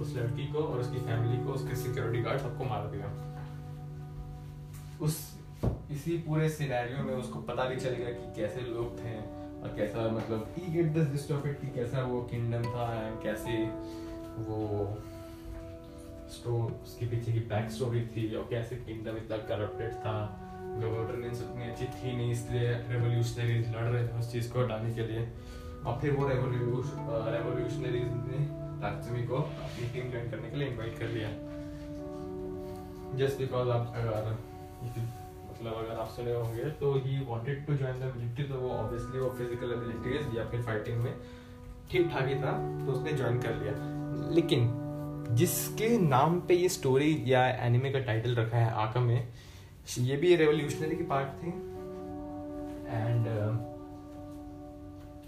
उस 0.00 0.14
लड़की 0.16 0.46
को 0.52 0.58
और 0.58 0.80
उसकी 0.80 0.98
फैमिली 0.98 1.44
को, 1.44 1.52
उसके 1.52 1.76
सिक्योरिटी 1.76 2.22
गार्ड 2.22 2.40
सबको 2.40 2.64
मार 2.64 2.86
दिया। 2.86 3.08
उस, 5.02 5.16
इसी 5.90 6.18
पूरे 6.18 6.48
सिनेरियो 6.50 7.04
में 7.04 7.14
उसको 7.14 7.40
पता 7.40 7.64
भी 7.64 7.76
चल 7.76 7.94
गया 7.94 8.10
कि 8.10 8.40
कैसे 8.40 8.60
लोग 8.60 8.98
थे 8.98 9.16
और 9.16 9.74
कैसा 9.76 10.08
मतलब 10.10 10.54
he 10.58 10.72
get 10.72 10.92
this 10.94 11.30
of 11.32 11.46
it 11.48 11.60
कि 11.60 11.66
कैसा 11.74 12.02
वो 12.02 12.22
किंगडम 12.22 12.70
था 12.72 12.92
एंड 13.02 13.22
कैसे 13.22 13.58
वो 14.48 14.58
उसके 16.26 17.06
पीछे 17.06 17.32
की 17.32 17.40
बैक 17.50 17.70
स्टोरी 17.70 18.00
थी 18.12 18.22
और 18.36 18.46
कैसे 18.50 18.76
किंगडम 18.78 19.16
इतना 19.16 19.36
करप्टेड 19.50 19.92
था। 20.04 20.16
गवर्नेंस 20.80 21.42
उतनी 21.42 21.64
अच्छी 21.64 21.84
थी 21.86 22.16
नहीं, 22.16 22.30
इसलिए 22.32 22.72
रेवोल्यूशनरीज 22.90 23.68
लड़ 23.76 23.84
रहे 23.84 24.06
थे 24.08 24.18
उस 24.18 24.32
चीज़ 24.32 24.52
को 24.52 24.62
हटाने 24.62 24.94
के 24.94 25.06
लिए। 25.06 25.22
और 25.86 25.98
फिर 26.00 26.10
वो 26.12 26.28
रेवोल्यूशनरीज 26.28 28.12
ने 28.28 28.38
तात्सुमी 28.80 29.22
को 29.26 29.36
अपनी 29.36 29.88
टीम 29.88 30.10
ज्वाइन 30.10 30.30
करने 30.30 30.50
के 30.50 30.56
लिए 30.56 30.68
इनवाइट 30.68 30.98
कर 30.98 31.08
लिया। 31.08 31.28
जस्ट 33.18 33.38
बिकॉज़ 33.38 33.68
आप, 33.70 33.92
अगर 33.96 34.36
मतलब 35.50 35.74
अगर 35.74 36.00
आप 36.00 36.08
सुने 36.16 36.32
होंगे 36.32 36.64
तो 36.80 36.92
he 37.04 37.18
wanted 37.28 37.66
to 37.66 37.74
join 37.74 38.00
the 38.00 38.12
military 38.16 38.44
तो 38.44 38.54
वो 38.60 38.70
ऑब्वियसली 38.70 39.18
वो 39.20 39.28
फ़िज़िकल 39.38 39.72
एबिलिटीज 39.72 40.36
या 40.36 40.44
फिर 40.50 40.62
फाइटिंग 40.62 40.98
में 41.02 41.14
ठीक 41.90 42.08
ठाक 42.10 42.26
ही 42.28 42.34
था 42.42 42.52
तो 42.86 42.92
उसने 42.92 43.12
ज्वाइन 43.12 43.38
कर 43.40 43.54
लिया। 43.54 43.72
लेकिन 44.34 44.68
जिसके 45.36 45.88
नाम 45.98 46.40
पे 46.40 46.54
ये 46.54 46.68
स्टोरी 46.68 47.22
या 47.26 47.46
एनिमे 47.66 47.90
का 47.90 47.98
टाइटल 48.00 48.34
रखा 48.34 48.56
है 48.56 48.70
आका 48.82 49.00
में, 49.00 49.28
ये 49.98 50.16
भी 50.16 50.34
रेवोल्यूशनरी 50.36 50.96
की 50.96 51.04
पार्ट 51.04 51.28
थी। 51.42 51.48
एंड 52.88 53.26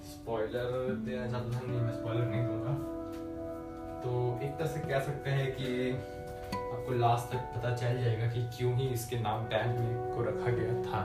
स्पॉइलर 0.08 0.94
देना 1.06 1.26
चाहता 1.26 1.60
नहीं, 1.66 1.80
मैं 1.80 1.92
स्पॉइलर 1.94 2.26
नहीं 2.26 2.42
दूँगा। 2.42 2.72
तो 4.00 4.10
एक 4.44 4.52
तरह 4.58 4.66
से 4.66 4.80
कह 4.80 5.00
सकते 5.00 5.30
हैं 5.30 5.50
कि 5.52 5.92
आपको 6.54 6.94
लास्ट 6.94 7.32
तक 7.32 7.52
पता 7.56 7.74
चल 7.76 8.02
जाएगा 8.02 8.26
कि 8.26 8.42
क्यों 8.56 8.74
ही 8.76 8.88
इसके 8.88 9.18
नाम 9.20 9.44
पे 9.44 9.56
एनिमे 9.56 10.14
को 10.14 10.22
रखा 10.22 10.50
गया 10.50 10.82
था। 10.82 11.00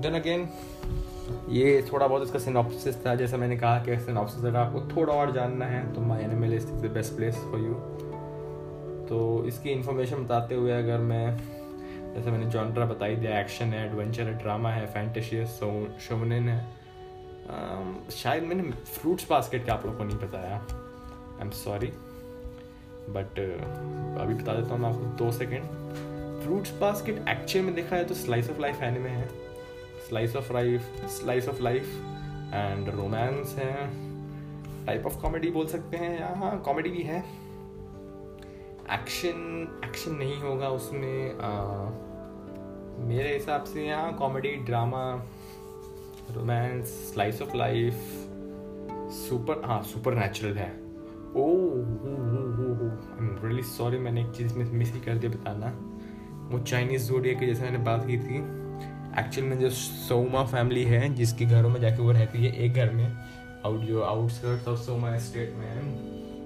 देन 0.00 0.14
अगेन 0.14 0.48
ये 1.48 1.82
थोड़ा 1.92 2.06
बहुत 2.06 2.22
इसका 2.22 2.38
सिनॉप्सिस 2.38 3.06
था। 3.06 3.14
जैसा 3.14 3.36
मैंने 3.36 3.56
कहा 3.56 3.78
कि 3.78 3.98
सिनॉप्सिस 3.98 4.44
अगर 4.44 4.56
आपको 4.56 4.96
थोड़ा 4.96 5.14
और 5.14 5.32
जानना 5.32 5.66
है 5.66 5.92
तो 5.94 6.00
my 6.00 6.22
animal 6.22 6.54
is 6.54 6.66
the 6.66 6.90
best 6.94 7.16
place 7.16 7.34
for 7.34 7.60
you 7.60 7.74
तो 9.08 9.44
इसकी 9.46 9.70
इन्फॉर्मेशन 9.70 10.16
बताते 10.16 10.54
हुए 10.54 10.72
अगर 10.72 10.98
मैं 10.98 11.36
जैसे 12.14 12.30
मैंने 12.30 12.46
जॉनरा 12.46 12.86
बताई 12.86 13.16
दिया 13.16 13.40
एक्शन 13.40 13.64
है 13.64 13.86
एडवेंचर 13.86 14.22
है 14.22 14.38
ड्रामा 14.38 14.70
है 14.70 14.86
फैंटेसी 14.86 15.36
है 15.36 15.46
है। 16.48 16.84
Um, 17.44 18.12
शायद 18.12 18.42
मैंने 18.42 18.62
फ्रूट्स 18.70 19.26
बास्केट 19.30 19.66
का 19.66 19.72
आप 19.72 19.86
लोग 19.86 19.98
को 19.98 20.04
नहीं 20.04 20.18
बताया। 20.18 20.56
आई 20.56 21.40
एम 21.40 21.50
सॉरी 21.50 21.86
बट 23.10 23.38
अभी 24.20 24.34
बता 24.34 24.54
देता 24.54 24.74
हूँ 24.74 24.78
मैं 24.78 24.88
आपको 24.88 25.24
दो 25.24 25.30
सेकेंड 25.32 25.64
फ्रूट्स 26.44 26.78
बास्केट 26.78 27.28
एक्चुअल 27.28 27.64
में 27.64 27.74
देखा 27.74 27.96
है 27.96 28.04
तो 28.04 28.14
स्लाइस 28.14 28.50
ऑफ़ 28.50 28.60
लाइफ 28.60 28.82
एनिमे 28.82 29.10
है। 29.10 29.28
Slice 30.08 30.36
of 30.36 30.52
life 30.52 31.06
slice 31.10 31.48
of 31.48 31.62
life 31.62 31.84
and 32.54 32.88
romance 32.88 33.54
है। 33.58 33.74
टाइप 34.86 35.06
ऑफ़ 35.06 35.20
कॉमेडी 35.22 35.50
बोल 35.50 35.66
सकते 35.66 35.96
हैं। 35.96 36.20
या 36.20 36.34
हाँ 36.36 36.60
कॉमेडी 36.60 36.90
भी 36.90 37.02
है। 37.02 37.18
एक्शन 38.92 39.80
एक्शन 39.84 40.14
नहीं 40.14 40.36
होगा 40.36 40.68
उसमें 40.68 41.38
आ, 41.38 41.50
मेरे 43.06 43.34
हिसाब 43.34 43.64
से 43.64 43.86
यहाँ 43.86 44.12
comedy 44.16 44.54
drama 44.56 45.04
romance 46.30 46.86
slice 47.12 47.42
of 47.42 47.56
life 47.56 47.94
super 49.14 49.62
हाँ 49.64 49.82
सुपर 49.82 50.14
नेचुरल 50.14 50.58
है 50.58 50.68
oh 51.36 51.46
I 53.08 53.26
am 53.26 53.38
really 53.44 53.62
sorry 53.62 53.98
मैंने 53.98 54.20
एक 54.20 54.30
चीज़ 54.30 54.58
मिस 54.58 54.92
ही 54.92 55.00
कर 55.00 55.14
दिया 55.14 55.32
बताना। 55.32 55.66
वो 56.48 56.58
चाइनीज़ 56.58 57.08
जोडिया 57.08 57.34
की 57.34 57.46
जैसे 57.46 57.62
मैंने 57.62 57.78
बात 57.78 58.06
की 58.06 58.18
थी। 58.18 58.63
एक्चुअल 59.18 59.46
में 59.46 59.58
जो 59.58 59.70
सोमा 59.70 60.42
फैमिली 60.44 60.84
है, 60.84 61.12
जिसके 61.14 61.44
घरों 61.46 61.68
में 61.70 61.80
जाके 61.80 62.02
वो 62.02 62.12
रहती 62.12 62.44
है, 62.44 62.52
एक 62.64 62.74
घर 62.74 62.90
में 62.90 63.06
आउट 63.66 63.80
जो 63.82 64.02
आउटस्कर्ट्स 64.02 64.68
ऑफ़ 64.68 64.78
सोमा 64.80 65.16
स्टेट 65.26 65.54
में 65.56 65.66
है, 65.66 65.80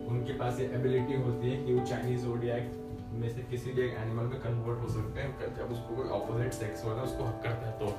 उनके 0.08 0.32
पास 0.32 0.60
ये 0.60 0.66
एबिलिटी 0.74 1.22
होती 1.22 1.50
है 1.50 1.64
कि 1.64 1.74
वो 1.74 1.86
चाइनीज़ 1.86 2.24
जोडियाक 2.24 2.70
में 3.12 3.28
से 3.28 3.42
किसी 3.50 3.72
भी 3.72 3.82
एक 3.82 3.94
एनिमल 3.98 4.24
में 4.24 4.38
कन्वर्ट 4.40 4.80
हो 4.80 4.88
सकते 4.94 5.20
हैं 5.20 5.54
जब 5.56 5.72
उसको 5.72 5.96
कोई 5.96 6.08
ऑपोजिट 6.18 6.52
सेक्स 6.52 6.84
वाला 6.84 7.02
उसको 7.02 7.24
हक 7.24 7.40
करता 7.44 7.66
है 7.66 7.78
तो। 7.78 7.96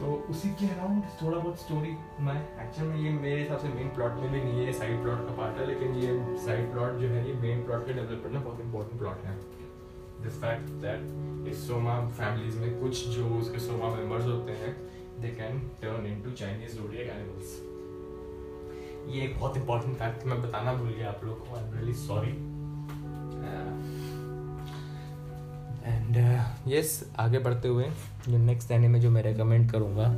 तो 0.00 0.12
उसी 0.30 0.48
के 0.50 0.66
अराउंड 0.66 1.02
थोड़ा 1.22 1.38
बहुत 1.38 1.60
स्टोरी 1.60 1.92
मैं 2.24 2.36
एक्चुअल 2.64 2.88
में 2.88 2.96
ये 2.96 3.10
मेरे 3.12 3.40
हिसाब 3.40 3.58
से 3.58 3.68
मेन 3.68 3.88
प्लॉट 3.94 4.20
में 4.20 4.30
भी 4.32 4.42
नहीं 4.42 4.66
है 4.66 4.72
साइड 4.72 5.02
प्लॉट 5.02 5.26
का 5.28 5.34
पार्ट 5.36 5.58
है, 5.58 5.66
लेकिन 5.66 5.94
ये 5.94 6.36
साइड 6.44 6.70
प्लॉट 6.72 6.98
जो 7.00 7.08
है, 7.08 7.26
ये 7.28 7.34
मेन 7.40 7.64
प्लॉट 7.64 7.86
के 7.86 7.92
डेवलपमेंट 7.92 8.34
में 8.34 8.44
बहुत 8.44 8.60
इंपॉर्टेंट 8.60 9.00
प्लॉट 9.00 9.24
है। 9.24 9.34
The 10.22 10.30
fact 10.42 10.70
that 10.84 11.48
is 11.48 11.66
Sohma 11.68 12.00
families 12.10 12.56
में 12.56 12.80
कुछ 12.80 13.06
जो 13.08 13.28
उसके 13.38 13.58
सोमा 13.60 13.94
मेंबर्स 13.94 14.24
होते 14.24 14.52
हैं 14.62 14.76
they 15.20 15.28
can 15.36 15.58
turn 15.82 16.06
into 16.06 16.30
Chinese 16.40 16.76
zodiac 16.76 17.10
animals 17.16 17.56
ये 19.14 19.22
एक 19.24 19.38
बहुत 19.38 19.56
इंपॉर्टेंट 19.56 19.96
फैक्ट 19.96 20.26
मैं 20.26 20.40
बताना 20.42 20.72
भूल 20.74 20.92
गया 20.92 21.08
आप 21.08 21.24
लोग 21.24 21.48
को 21.48 21.56
I 21.56 21.62
am 21.64 21.74
really 21.74 21.94
sorry 21.96 22.36
and 25.86 26.16
yes 26.68 26.90
आगे 27.18 27.38
बढ़ते 27.38 27.68
हुए, 27.68 27.84
जो 28.28 28.38
नेक्स्ट 28.38 28.70
एनिमे 28.70 28.98
जो 29.00 29.10
मैं 29.10 29.22
रेकमेंड 29.22 29.70
करूँगा, 29.70 30.08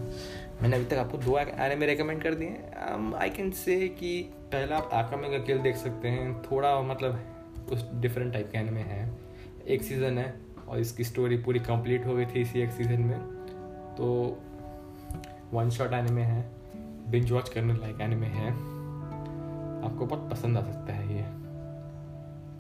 मैंने 0.63 0.77
अभी 0.77 0.85
तक 0.85 0.97
आपको 0.97 1.19
दो 1.19 1.39
एनिमे 1.39 1.87
रेकमेंड 1.87 2.23
कर 2.23 2.35
दिए 2.35 2.51
आई 3.19 3.31
कैन 3.31 3.51
से 3.57 3.77
कि 4.01 4.21
पहला 4.53 4.77
आप 4.77 4.91
आकामे 4.95 5.29
का 5.31 5.39
किल 5.45 5.59
देख 5.63 5.77
सकते 5.77 6.09
हैं, 6.09 6.43
थोड़ा 6.43 6.81
मतलब 6.83 7.69
उस 7.73 7.85
डिफरेंट 7.95 8.33
टाइप 8.33 8.51
के 8.53 8.59
एनिमे 8.59 8.81
हैं। 8.81 9.09
एक 9.71 9.83
सीज़न 9.83 10.19
है 10.19 10.35
और 10.69 10.79
इसकी 10.79 11.05
स्टोरी 11.05 11.37
पूरी 11.37 11.61
कंप्लीट 11.61 12.07
हो 12.07 12.15
गई 12.15 12.27
थी 12.27 12.41
इसी 12.41 12.61
एक 12.61 12.71
सीज़न 12.71 13.01
में। 13.01 13.19
तो 13.97 14.07
वन 15.53 15.71
शॉट 15.71 15.93
एनिमे 15.93 16.23
है 16.23 16.43
बिंज 17.11 17.31
वॉच 17.33 17.49
करने 17.49 17.75
लायक 17.75 18.01
एनिमे 18.01 18.27
है। 18.27 18.51
आपको 19.85 20.07
बहुत 20.07 20.31
पसंद 20.31 20.59
आ 20.59 20.63
सकता 20.63 20.93
है 20.93 21.17
ये। 21.17 21.23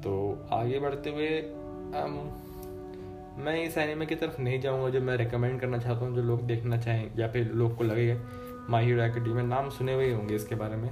तो 0.02 0.12
आगे 0.52 0.78
बढ़ते 0.78 1.10
हुए 1.10 1.28
um, 1.94 2.14
मैं 3.38 3.56
इस 3.64 3.76
एनिमे 3.78 4.06
की 4.06 4.14
तरफ़ 4.14 4.40
नहीं 4.42 4.60
जाऊँगा 4.60 4.88
जो 4.90 5.00
मैं 5.00 5.16
रिकमेंड 5.16 5.60
करना 5.60 5.78
चाहता 5.78 6.04
हूँ 6.04 6.14
जो 6.14 6.22
लोग 6.22 6.42
देखना 6.46 6.78
चाहें 6.78 7.18
या 7.18 7.28
फिर 7.28 7.52
लोग 7.52 7.76
को 7.76 7.84
लगे 7.84 8.16
माई 8.70 8.84
हीरो 8.84 9.02
अकेडमी 9.02 9.42
नाम 9.42 9.68
सुने 9.70 9.94
हुए 9.94 10.12
होंगे 10.12 10.34
इसके 10.34 10.54
बारे 10.54 10.76
में। 10.76 10.90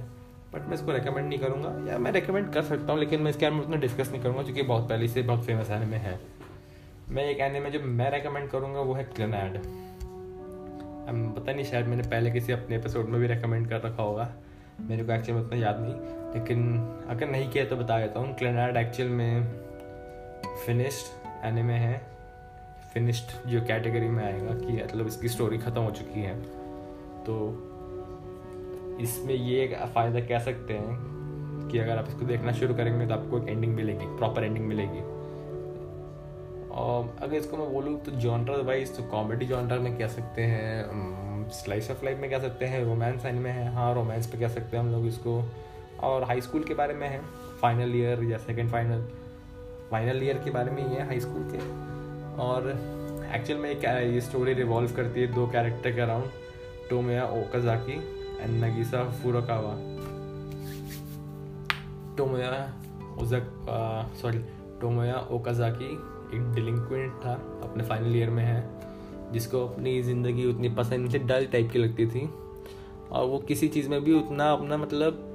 बट 0.53 0.61
मैं 0.61 0.73
इसको 0.73 0.91
रिकमेंड 0.91 1.27
नहीं 1.27 1.39
करूँगा। 1.39 1.91
या 1.91 1.97
मैं 1.97 2.11
रिकमेंड 2.11 2.51
कर 2.53 2.61
सकता 2.61 2.91
हूँ, 2.91 2.99
लेकिन 2.99 3.21
मैं 3.21 3.31
इसके 3.31 3.45
बारे 3.45 3.55
में 3.55 3.61
उतना 3.63 3.77
डिस्कस 3.77 4.11
नहीं 4.11 4.21
करूँगा, 4.21 4.43
क्योंकि 4.43 4.61
बहुत 4.63 4.89
पहले 4.89 5.07
से 5.07 5.21
बहुत 5.21 5.45
फ़ेमस 5.45 5.69
एनिमे 5.71 5.97
है। 5.97 6.19
मैं 7.09 7.23
एक 7.23 7.39
एनिमे 7.39 7.69
जो 7.71 7.79
मैं 7.79 8.09
रिकमेंड 8.11 8.49
करूँगा, 8.49 8.79
वो 8.79 8.93
है 8.93 9.03
क्लिनैड 9.05 9.61
पता 11.09 11.51
नहीं, 11.51 11.63
शायद 11.65 11.87
मैंने 11.87 12.03
पहले 12.03 12.31
किसी 12.31 12.51
अपने 12.53 12.75
एपिसोड 12.75 13.09
में 13.09 13.19
भी 13.21 13.27
रिकमेंड 13.27 13.67
कर 13.69 13.81
रखा 13.81 14.03
होगा। 14.03 14.29
मेरे 14.79 15.03
को 15.03 15.11
एक्चुअल 15.11 15.37
में 15.37 15.45
उतना 15.45 15.59
याद 15.59 15.79
नहीं। 15.79 15.93
लेकिन 16.33 16.77
अगर 17.09 17.29
नहीं 17.29 17.49
किया 17.49 17.65
तो 17.65 17.75
बता 17.75 17.99
देता 17.99 18.19
हूँ 18.19 18.35
क्लिनैड 18.35 18.77
एक्चुअल 18.77 19.09
में 19.09 19.43
फिनिश्ड 20.65 21.45
एनिमे 21.45 21.73
है। 21.73 21.97
फिनिश्ड 22.93 23.49
जो 23.49 23.61
कैटेगरी 23.61 24.07
में 24.07 24.23
आएगा 24.25 24.53
कि 24.55 24.83
मतलब 24.83 25.07
इसकी 25.07 25.29
स्टोरी 25.29 25.57
ख़त्म 25.57 25.81
हो 25.81 25.91
चुकी 25.91 26.21
है। 26.21 26.35
तो 27.23 27.35
इसमें 29.01 29.33
ये 29.33 29.65
फ़ायदा 29.93 30.19
कह 30.27 30.39
सकते 30.43 30.73
हैं 30.73 31.69
कि 31.69 31.79
अगर 31.79 31.97
आप 31.97 32.07
इसको 32.07 32.25
देखना 32.25 32.51
शुरू 32.51 32.73
करेंगे 32.75 33.07
तो 33.07 33.13
आपको 33.13 33.37
एक 33.39 33.47
एंडिंग 33.49 33.75
मिलेगी 33.75 34.05
प्रॉपर 34.17 34.43
एंडिंग 34.43 34.65
मिलेगी। 34.67 34.99
और 36.79 37.15
अगर 37.21 37.35
इसको 37.35 37.57
मैं 37.57 37.71
बोलूँ 37.73 37.99
तो 38.03 38.11
जॉनर 38.21 38.61
वाइज 38.65 38.95
तो 38.97 39.03
कॉमेडी 39.11 39.45
जॉनर 39.45 39.79
में 39.79 39.97
कह 39.97 40.07
सकते 40.07 40.41
हैं 40.43 41.49
स्लाइस 41.53 41.89
ऑफ़ 41.91 42.03
लाइफ 42.05 42.19
में 42.19 42.29
कह 42.29 42.39
सकते 42.39 42.65
हैं 42.65 42.83
रोमांस 42.85 43.25
एन 43.25 43.35
में 43.35 43.51
है 43.51 43.71
हाँ 43.73 43.93
रोमांस 43.95 44.27
पे 44.27 44.37
कह 44.37 44.47
सकते 44.47 44.77
हैं 44.77 44.83
हम 44.83 44.91
लोग 44.91 45.05
इसको। 45.07 45.41
और 46.03 46.23
हाई 46.23 46.41
स्कूल 46.41 46.63
के 46.63 46.73
बारे 46.73 46.93
में 46.93 47.07
है 47.07 47.21
फाइनल 47.61 47.95
ईयर 47.95 48.23
या 48.23 48.37
सेकेंड 48.39 48.69
फाइनल 48.71 49.01
फाइनल 49.91 50.23
ईयर 50.23 50.37
के 50.43 50.51
बारे 50.51 50.71
में 50.71 50.81
ही 50.87 50.95
है 50.95 51.05
हाई 51.07 51.19
स्कूल 51.19 51.49
के। 51.53 51.59
और 52.41 52.69
एक्चुअल 53.35 53.59
में 53.59 53.69
ये 53.69 54.21
स्टोरी 54.21 54.53
रिवॉल्व 54.53 54.91
करती 54.95 55.21
है 55.21 55.33
दो 55.33 55.47
कैरेक्टर 55.47 55.91
के 55.91 56.01
around 56.01 56.29
Tomoya 56.89 57.25
Okazaki 57.33 57.97
and 58.39 58.63
Nagisa 58.63 59.03
Furukawa 59.11 59.73
Tomoya 62.17 62.51
ओजक 63.21 63.43
sorry 64.21 64.39
Tomoya 64.81 65.15
Okazaki 65.31 65.85
एक 66.35 66.51
डिलिंक्वेंट 66.55 67.13
था, 67.25 67.33
अपने 67.63 67.83
फाइनल 67.83 68.15
ईयर 68.15 68.29
में 68.29 68.43
है, 68.43 69.31
जिसको 69.33 69.65
अपनी 69.67 70.01
ज़िंदगी 70.03 70.45
उतनी 70.45 70.69
पसंद 70.69 71.13
थी 71.13 71.19
डल 71.19 71.45
टाइप 71.45 71.71
की 71.71 71.79
लगती 71.79 72.07
थी। 72.07 72.29
और 73.11 73.25
वो 73.25 73.37
किसी 73.37 73.67
चीज़ 73.67 73.89
में 73.89 74.03
भी 74.03 74.13
उतना 74.13 74.51
अपना 74.51 74.77
मतलब 74.77 75.25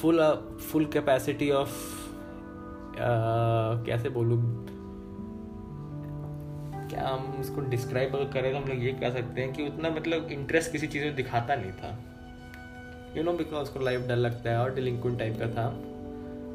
फुल 0.00 0.22
फुल 0.62 0.84
कैपेसिटी 0.84 1.50
ऑफ़ 1.50 1.70
कैसे 3.86 4.08
बोलूँ 4.08 4.38
क्या 6.92 7.08
हम 7.08 7.36
इसको 7.40 7.60
डिस्क्राइब 7.60 8.16
अगर 8.16 8.32
करें 8.32 8.52
तो 8.52 8.58
हम 8.58 8.68
लोग 8.68 8.84
ये 8.84 8.92
कह 8.92 9.10
सकते 9.10 9.40
हैं 9.40 9.52
कि 9.52 9.66
उतना 9.66 9.90
मतलब 9.90 10.28
इंटरेस्ट 10.28 10.72
किसी 10.72 10.86
चीज़ 10.86 11.04
में 11.04 11.14
दिखाता 11.14 11.54
नहीं 11.54 11.72
था। 11.72 11.98
यू 13.16 13.22
नो 13.22 13.32
बिकॉज़ 13.32 13.62
उसको 13.62 13.80
लाइफ 13.80 14.00
डर 14.00 14.16
लगता 14.16 14.50
है 14.50 14.58
और 14.58 14.74
डिलिंक्वेंट 14.74 15.18
टाइप 15.18 15.38
का 15.38 15.46
था। 15.46 15.66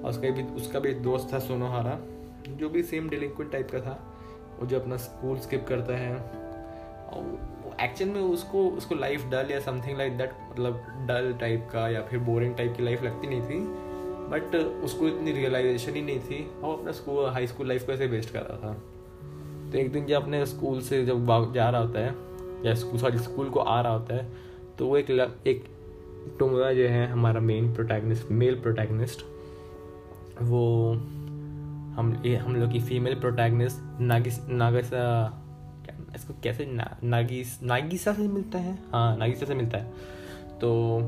और 0.03 0.09
उसका 0.09 0.29
भी 0.29 0.43
उसका 0.43 0.79
भी 0.79 0.89
एक 0.89 1.03
दोस्त 1.03 1.33
था 1.33 1.39
सोनोहारा, 1.39 1.99
जो 2.47 2.69
भी 2.69 2.83
सेम 2.83 3.09
डिलिंक्वेंट 3.09 3.51
टाइप 3.51 3.71
का 3.71 3.79
था। 3.79 4.13
वो 4.59 4.67
जो 4.67 4.79
अपना 4.79 4.97
स्कूल 4.97 5.39
स्किप 5.39 5.65
करता 5.67 5.97
है। 5.97 6.15
और 6.15 7.77
एक्चुअल 7.81 8.11
में 8.11 8.21
उसको 8.21 8.69
उसको 8.69 8.95
लाइफ 8.95 9.25
डल 9.25 9.47
या 9.51 9.59
समथिंग 9.59 9.97
लाइक 9.97 10.17
दैट 10.17 10.31
मतलब 10.51 10.73
डल 11.07 11.33
टाइप 11.33 11.69
का 11.73 11.89
या 11.89 12.01
फिर 12.01 12.19
बोरिंग 12.19 12.55
टाइप 12.55 12.77
की 12.77 12.83
लाइफ 12.83 13.03
लगती 13.03 13.27
नहीं 13.27 13.41
थी। 13.41 13.59
बट 14.29 14.55
उसको 14.55 15.07
इतनी 15.07 15.31
रियलाइजेशन 15.31 15.93
ही 15.93 16.01
नहीं 16.01 16.19
थी। 16.19 16.61
और 16.63 16.79
अपना 16.79 16.91
स्कूल 16.91 17.29
हाई 17.29 17.47
स्कूल 17.47 17.67
लाइफ 17.67 17.85
को 17.85 17.91
ऐसे 17.91 18.07
वेस्ट 18.07 18.33
कर 18.33 18.41
रहा 18.41 18.57
था। 18.57 18.96
तो 19.71 19.77
एक 19.77 19.91
दिन 19.91 20.05
जब 20.05 20.21
अपने 20.21 20.45
स्कूल 20.45 20.81
से 20.81 21.05
जब 21.05 21.51
जा 21.53 21.69
रहा 21.69 21.81
होता 21.81 21.99
है 21.99 22.15
या 22.65 22.73
स्कूल 22.73 22.99
सॉरी 22.99 23.17
स्कूल 23.17 23.49
को 23.49 23.59
आ 23.59 23.81
रहा 23.81 23.93
होता 23.93 24.15
है 24.15 24.27
तो 24.79 24.87
वो 24.87 24.97
एक 24.97 25.09
एक 25.47 25.65
टुमरा 26.39 26.73
जो 26.73 26.87
है 26.87 27.07
हमारा 27.07 27.39
मेन 27.39 27.73
प्रोटैगनिस्ट 27.75 28.31
मेल 28.31 28.55
प्रोटैगनिस्ट 28.55 29.21
वो 30.41 30.91
हम 31.97 32.21
हम 32.41 32.55
लोग 32.55 32.71
की 32.71 32.79
फीमेल 32.79 33.19
प्रोटैगनिस्ट 33.19 34.01
नागिस 34.01 34.49
नागसा 34.49 35.43
इसको 36.15 36.33
कैसे 36.43 36.65
ना, 36.65 36.97
नागिस 37.03 37.63
नागिसा 37.63 38.13
से 38.13 38.27
मिलता 38.27 38.59
है? 38.59 38.79
हाँ 38.91 39.17
नागिसा 39.17 39.45
से 39.45 39.55
मिलता 39.55 39.77
है। 39.77 39.93
तो 40.61 40.99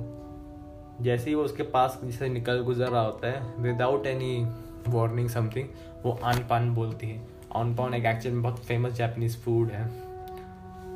जैसे 1.01 1.29
ही 1.29 1.35
वो 1.35 1.43
उसके 1.43 1.63
पास 1.63 1.99
जैसे 2.03 2.29
निकल 2.29 2.61
गुजर 2.61 2.87
रहा 2.87 3.01
होता 3.01 3.27
है 3.27 3.53
विदाउट 3.59 4.05
एनी 4.05 4.47
वार्निंग 4.87 5.29
समथिंग 5.29 5.67
वो 6.05 6.19
आन 6.23 6.39
पान 6.49 6.75
बोलती 6.75 7.07
है। 7.07 7.28
ऑन 7.55 7.73
पॉन 7.75 7.93
एक 7.93 8.05
एक्चुअल 8.05 8.35
में 8.35 8.43
बहुत 8.43 8.65
फ़ेमस 8.65 8.93
जापानीज 8.93 9.37
फ़ूड 9.37 9.71
है। 9.71 9.87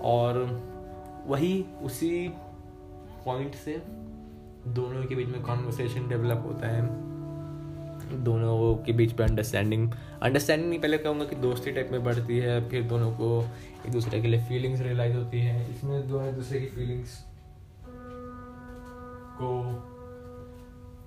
और 0.03 0.37
वही 1.27 1.65
उसी 1.83 2.27
पॉइंट 3.25 3.55
से 3.55 3.81
दोनों 4.67 5.03
के 5.03 5.15
बीच 5.15 5.27
में 5.27 5.41
कॉन्वर्सेशन 5.41 6.07
डेवलप 6.09 6.43
होता 6.45 6.67
है। 6.67 6.81
दोनों 8.23 8.75
के 8.75 8.91
बीच 8.91 9.13
में 9.19 9.25
अंडरस्टैंडिंग 9.27 9.91
अंडरस्टैंडिंग 10.21 10.69
नहीं, 10.69 10.79
पहले 10.79 10.97
कहूँगा 10.97 11.25
कि 11.25 11.35
दोस्ती 11.35 11.71
टाइप 11.71 11.89
में 11.91 12.03
बढ़ती 12.03 12.37
है, 12.37 12.69
फिर 12.69 12.83
दोनों 12.83 13.11
को 13.11 13.29
एक 13.85 13.91
दूसरे 13.91 14.21
के 14.21 14.27
लिए 14.27 14.43
फीलिंग्स 14.43 14.81
रियलाइज़ 14.81 15.15
होती 15.15 15.39
है। 15.39 15.69
इसमें 15.71 16.07
दोनों 16.09 16.33
दूसरे 16.35 16.59
की 16.59 16.65
फीलिंग्स 16.65 17.17
को 19.39 19.49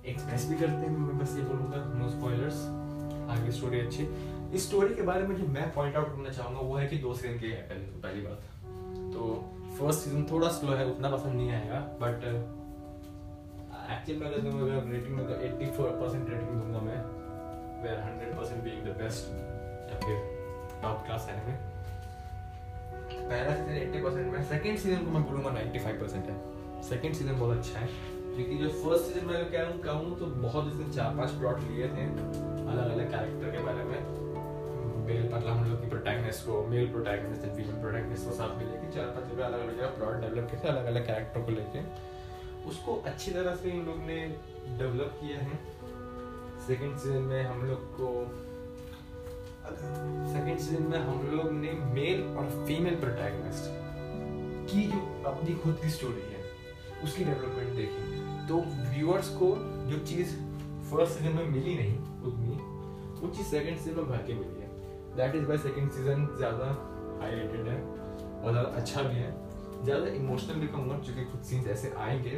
एक्सप्रेस 0.09 0.47
भी 0.49 0.55
करते 0.55 0.85
हैं। 0.85 0.97
मैं 0.97 1.17
बस 1.19 1.35
ये 1.37 1.43
बोलूँगा 1.43 1.83
नो 1.99 2.09
स्पॉयलर्स 2.09 2.65
आगे 3.31 3.51
स्टोरी 3.51 3.79
अच्छी। 3.79 4.03
इस 4.53 4.67
स्टोरी 4.67 4.93
के 4.95 5.01
बारे 5.01 5.27
में 5.27 5.35
जो 5.37 5.45
मैं 5.49 5.71
पॉइंट 5.73 5.95
आउट 5.95 6.07
करना 6.07 6.29
चाहूँगा, 6.31 6.59
वो 6.59 6.75
है 6.75 6.87
कि 6.87 6.97
दो 6.97 7.13
सीज़न 7.13 7.39
के 7.39 7.47
है 7.47 7.61
पहले 8.01 8.21
बात। 8.21 8.41
तो 9.13 9.21
फ़र्स्ट 9.79 9.99
सीज़न 9.99 10.25
थोड़ा 10.31 10.47
स्लो 10.51 10.73
है, 10.73 10.85
उतना 10.91 11.09
पसंद 11.09 11.33
नहीं 11.33 11.51
आएगा 11.51 11.79
बट 12.01 12.23
एक्चुअल 13.87 14.19
में 14.19 14.25
अगर 14.27 14.41
मैं 14.43 14.91
रेटिंग 14.91 15.15
में 15.15 15.25
तो 15.27 15.33
84% 15.47 16.29
रेटिंग 16.29 16.49
दूँगा 16.61 16.79
मैं 16.87 16.97
वेयर 17.83 17.99
100% 18.01 18.63
बीइंग 18.63 18.81
द 18.85 18.95
बेस्ट 18.97 19.21
या 19.91 19.99
फिर 19.99 20.17
टॉप 20.81 21.05
क्लास 21.05 21.27
पहला 23.29 23.55
सीज़न 23.55 23.75
80% 23.93 24.31
में 24.33 24.43
सेकंड 24.49 24.77
सीज़न 24.77 25.05
को 25.05 25.11
मैं 25.11 25.23
बोलूँगा 25.23 25.51
95% 25.53 26.29
है। 26.29 26.35
सेकंड 26.83 27.13
सीज़न 27.15 27.39
बहुत 27.39 27.57
अच्छा 27.57 27.79
है, 27.79 27.87
क्योंकि 28.35 28.57
जो 28.57 28.69
फ़र्स्ट 28.83 29.05
सीज़न 29.05 29.25
में 29.27 29.49
क्या 29.51 29.63
कहूँ 29.85 30.17
तो 30.19 30.25
बहुत 30.43 30.93
चार 30.95 31.15
पाँच 31.17 31.31
प्लॉट 31.39 31.59
लिए 31.61 31.87
थे 31.87 32.05
अलग 32.67 32.91
अलग 32.91 33.11
कैरेक्टर 33.11 33.51
के 33.51 33.63
बारे 33.65 33.83
में। 33.83 34.16
मेल 35.07 35.23
मतलब 35.33 35.47
हम 35.47 35.63
लोग 35.69 35.81
की 35.81 35.89
प्रोटैगनिस्ट 35.89 36.45
को 36.45 36.61
male 36.67 36.91
protagonist 36.91 37.43
and 37.43 37.55
female 37.55 37.81
protagonist 37.81 38.25
को 38.25 38.31
साथ 38.35 38.57
में 38.57 38.65
लेके 38.65 38.91
चार 38.95 39.07
पाँच 39.15 39.31
जगह 39.31 39.45
अलग 39.45 39.59
अलग 39.59 39.77
जगह 39.77 39.95
प्लॉट 39.97 40.21
डेवलप 40.21 40.49
थे 40.53 40.67
अलग 40.67 40.85
अलग 40.85 41.07
कैरेक्टर 41.07 41.41
को 41.41 41.51
लेके। 41.51 41.85
उसको 42.69 42.95
अच्छी 43.05 43.31
तरह 43.31 43.55
से 43.55 43.69
इन 43.69 43.85
लोग 43.85 43.99
ने 44.05 44.19
डेवलप 44.79 45.17
किया 45.21 45.39
है। 45.39 45.59
सेकंड 46.67 46.97
सीज़न 46.97 47.23
में 47.23 47.43
हम 47.43 47.65
लोग 47.65 47.81
को 47.99 48.09
सेकंड 49.67 50.57
सीज़न 50.59 50.83
में 50.83 50.97
हम 50.99 51.17
लोग 51.31 51.51
ने 51.53 51.71
मेल 51.93 52.23
और 52.37 52.49
फीमेल 52.67 52.95
प्रोटैगनिस्ट 52.95 53.63
की 54.71 54.83
जो 54.91 54.99
अपनी 55.29 55.55
खुद 55.55 55.79
की 55.81 55.89
स्टोरी 55.89 56.25
है, 56.31 56.43
उसकी 57.03 57.23
डेवलपमेंट 57.23 57.75
देखी। 57.75 58.03
तो 58.47 58.61
व्यूअर्स 58.91 59.29
को 59.37 59.47
जो 59.89 59.97
चीज़ 60.05 60.35
फ़र्स्ट 60.89 61.13
सीज़न 61.13 61.35
में 61.35 61.47
मिली 61.47 61.75
नहीं, 61.75 61.97
उतनी, 62.23 62.55
वो 63.21 63.33
चीज़ 63.35 63.47
सेकंड 63.47 63.77
सीज़न 63.77 63.97
में 63.97 64.09
भर 64.09 64.23
के 64.27 64.33
मिली 64.33 64.61
है। 64.61 64.66
That 65.17 65.35
is 65.35 65.45
by 65.45 65.57
second 65.57 65.91
season 65.91 66.27
ज़्यादा 66.37 66.65
हाई 67.21 67.31
रेटेड 67.31 67.67
है 67.67 67.77
और 67.77 68.51
ज़्यादा 68.51 68.69
अच्छा 68.71 69.01
भी 69.03 69.15
है। 69.17 69.31
ज़्यादा 69.83 70.07
इमोशनल 70.15 70.59
भी 70.61 70.67
कहूँगा 70.67 70.97
क्योंकि 70.97 71.23
कुछ 71.31 71.41
सीन्स 71.45 71.67
ऐसे 71.69 71.93
आएँगे 71.99 72.35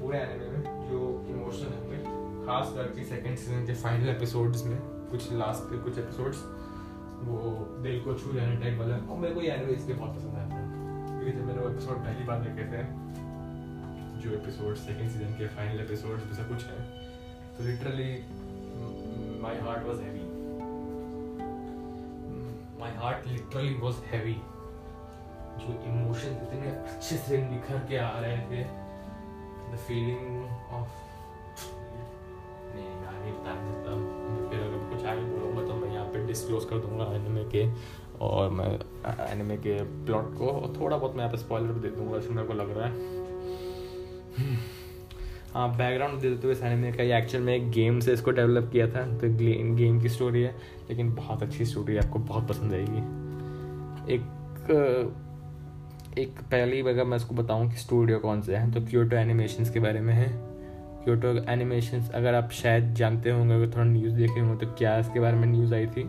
पूरे 0.00 0.18
एनिमे 0.18 0.48
में 0.48 0.88
जो 0.88 0.98
इमोशनल 1.30 1.72
होंगे। 1.74 1.98
खास 2.46 2.72
करके 2.74 3.04
सेकंड 3.06 3.36
सीज़न 3.38 3.66
के 3.66 3.74
फाइनल 3.82 4.08
एपिसोड्स 4.08 4.64
में, 4.66 4.78
कुछ 5.10 5.32
लास्ट 5.32 5.70
के 5.70 5.82
कुछ 5.84 5.98
एपिसोड्स 5.98 6.38
वो 7.22 7.36
दिल 7.82 8.00
को 8.04 8.14
छू 8.14 8.32
जाने 8.32 8.56
टाइप 8.56 8.78
वाला। 8.78 8.96
और 8.96 9.18
मेरे 9.18 9.34
को 9.34 9.40
ये 9.40 9.50
एनिमे 9.52 9.72
इसलिए 9.72 9.96
बहुत 9.96 10.16
पसंद 10.16 10.34
आया 10.34 10.46
है, 10.46 10.62
क्योंकि 11.08 11.38
जब 11.38 11.46
मैंने 11.46 11.60
वो 11.60 11.68
एपिसोड 11.70 11.96
पहली 12.04 12.24
बार 12.26 12.38
देखे 12.40 12.64
थे, 12.72 12.82
जो 14.20 14.30
एपिसोड 14.34 14.74
सेकंड 14.78 15.10
सीज़न 15.10 15.32
के 15.36 15.46
फाइनल 15.50 15.80
एपिसोड 15.80 16.28
जैसा 16.28 16.42
कुछ 16.48 16.64
है 16.64 16.78
तो 17.56 17.64
literally 17.64 18.10
my 19.42 19.56
heart 19.60 19.86
was 19.86 20.00
heavy 20.00 20.19
my 22.80 22.94
heart 22.96 23.26
literally 23.26 23.74
was 23.74 23.94
heavy 24.12 24.34
जो 25.60 25.72
इमोशन 25.86 26.38
इतने 26.42 26.70
अच्छे 26.70 27.16
से 27.16 27.38
निखर 27.38 27.78
के 27.88 27.96
आ 27.96 28.18
रहे 28.18 28.36
थे 28.50 28.62
द 29.72 29.78
फीलिंग 29.86 30.44
ऑफ़ 30.74 30.98
नहीं 32.74 32.88
नहीं 33.14 33.32
बता 33.32 33.94
फिर 34.50 34.60
अगर 34.60 34.88
कुछ 34.90 35.04
आगे 35.06 35.22
बोलूँगा 35.22 35.66
तो 35.68 35.74
मैं 35.74 35.92
यहाँ 35.94 36.06
पे 36.06 36.26
डिस्क्लोज 36.26 36.64
कर 36.64 36.78
दूँगा 36.78 37.04
एनिमे 37.14 37.44
के, 37.44 37.66
और 38.20 38.50
मैं 38.50 38.70
एनिमे 39.30 39.56
के 39.56 39.76
प्लॉट 40.04 40.34
को 40.34 40.52
थोड़ा 40.80 40.96
बहुत 40.96 41.14
मैं 41.14 41.24
यहाँ 41.24 41.32
पे 41.32 41.38
स्पॉइलर 41.38 41.72
भी 41.72 41.80
दे 41.80 41.96
दूँगा 41.96 42.18
जैसे 42.18 42.34
मेरे 42.34 42.48
को 42.48 42.54
लग 42.54 42.76
रहा 42.78 42.88
हाँ। 42.88 43.19
बैकग्राउंड 45.56 46.20
दे 46.20 46.30
देते 46.30 46.46
हुए 46.46 46.52
इस 46.52 46.62
एनिमे 46.62 46.92
का। 46.92 47.02
ये 47.02 47.16
एक्चुअल 47.18 47.42
में 47.44 47.54
एक 47.54 47.70
गेम 47.70 47.98
से 48.00 48.12
इसको 48.12 48.30
डेवलप 48.30 48.68
किया 48.72 48.86
था। 48.88 49.04
तो 49.12 49.28
गेम 49.76 50.00
की 50.02 50.08
स्टोरी 50.08 50.42
है, 50.42 50.54
लेकिन 50.90 51.12
बहुत 51.14 51.42
अच्छी 51.42 51.64
स्टोरी 51.64 51.94
है। 51.94 52.00
आपको 52.00 52.18
बहुत 52.20 52.48
पसंद 52.48 52.72
आएगी। 52.72 52.98
एक 54.14 54.22
एक 56.18 56.38
पहली 56.42 56.80
अगर 56.80 57.04
मैं 57.04 57.16
इसको 57.16 57.34
बताऊँ 57.34 57.68
कि 57.70 57.76
स्टूडियो 57.76 58.18
कौन 58.18 58.40
से 58.42 58.56
हैं 58.56 58.70
तो 58.72 58.80
क्योटो 58.80 59.16
एनिमेशंस 59.16 59.70
के 59.70 59.80
बारे 59.80 60.00
में 60.00 60.12
है। 60.14 60.28
क्योटो 61.04 61.28
एनिमेशंस 61.50 62.10
अगर 62.10 62.34
आप 62.34 62.50
शायद 62.52 62.94
जानते 62.94 63.30
होंगे, 63.30 63.54
अगर 63.54 63.70
थोड़ा 63.70 63.84
न्यूज़ 63.84 64.14
देखे 64.14 64.40
होंगे 64.40 64.66
तो 64.66 64.72
क्या 64.72 64.98
इसके 64.98 65.20
बारे 65.20 65.36
में 65.36 65.46
न्यूज़ 65.46 65.74
आई 65.74 65.86
थी? 65.86 66.02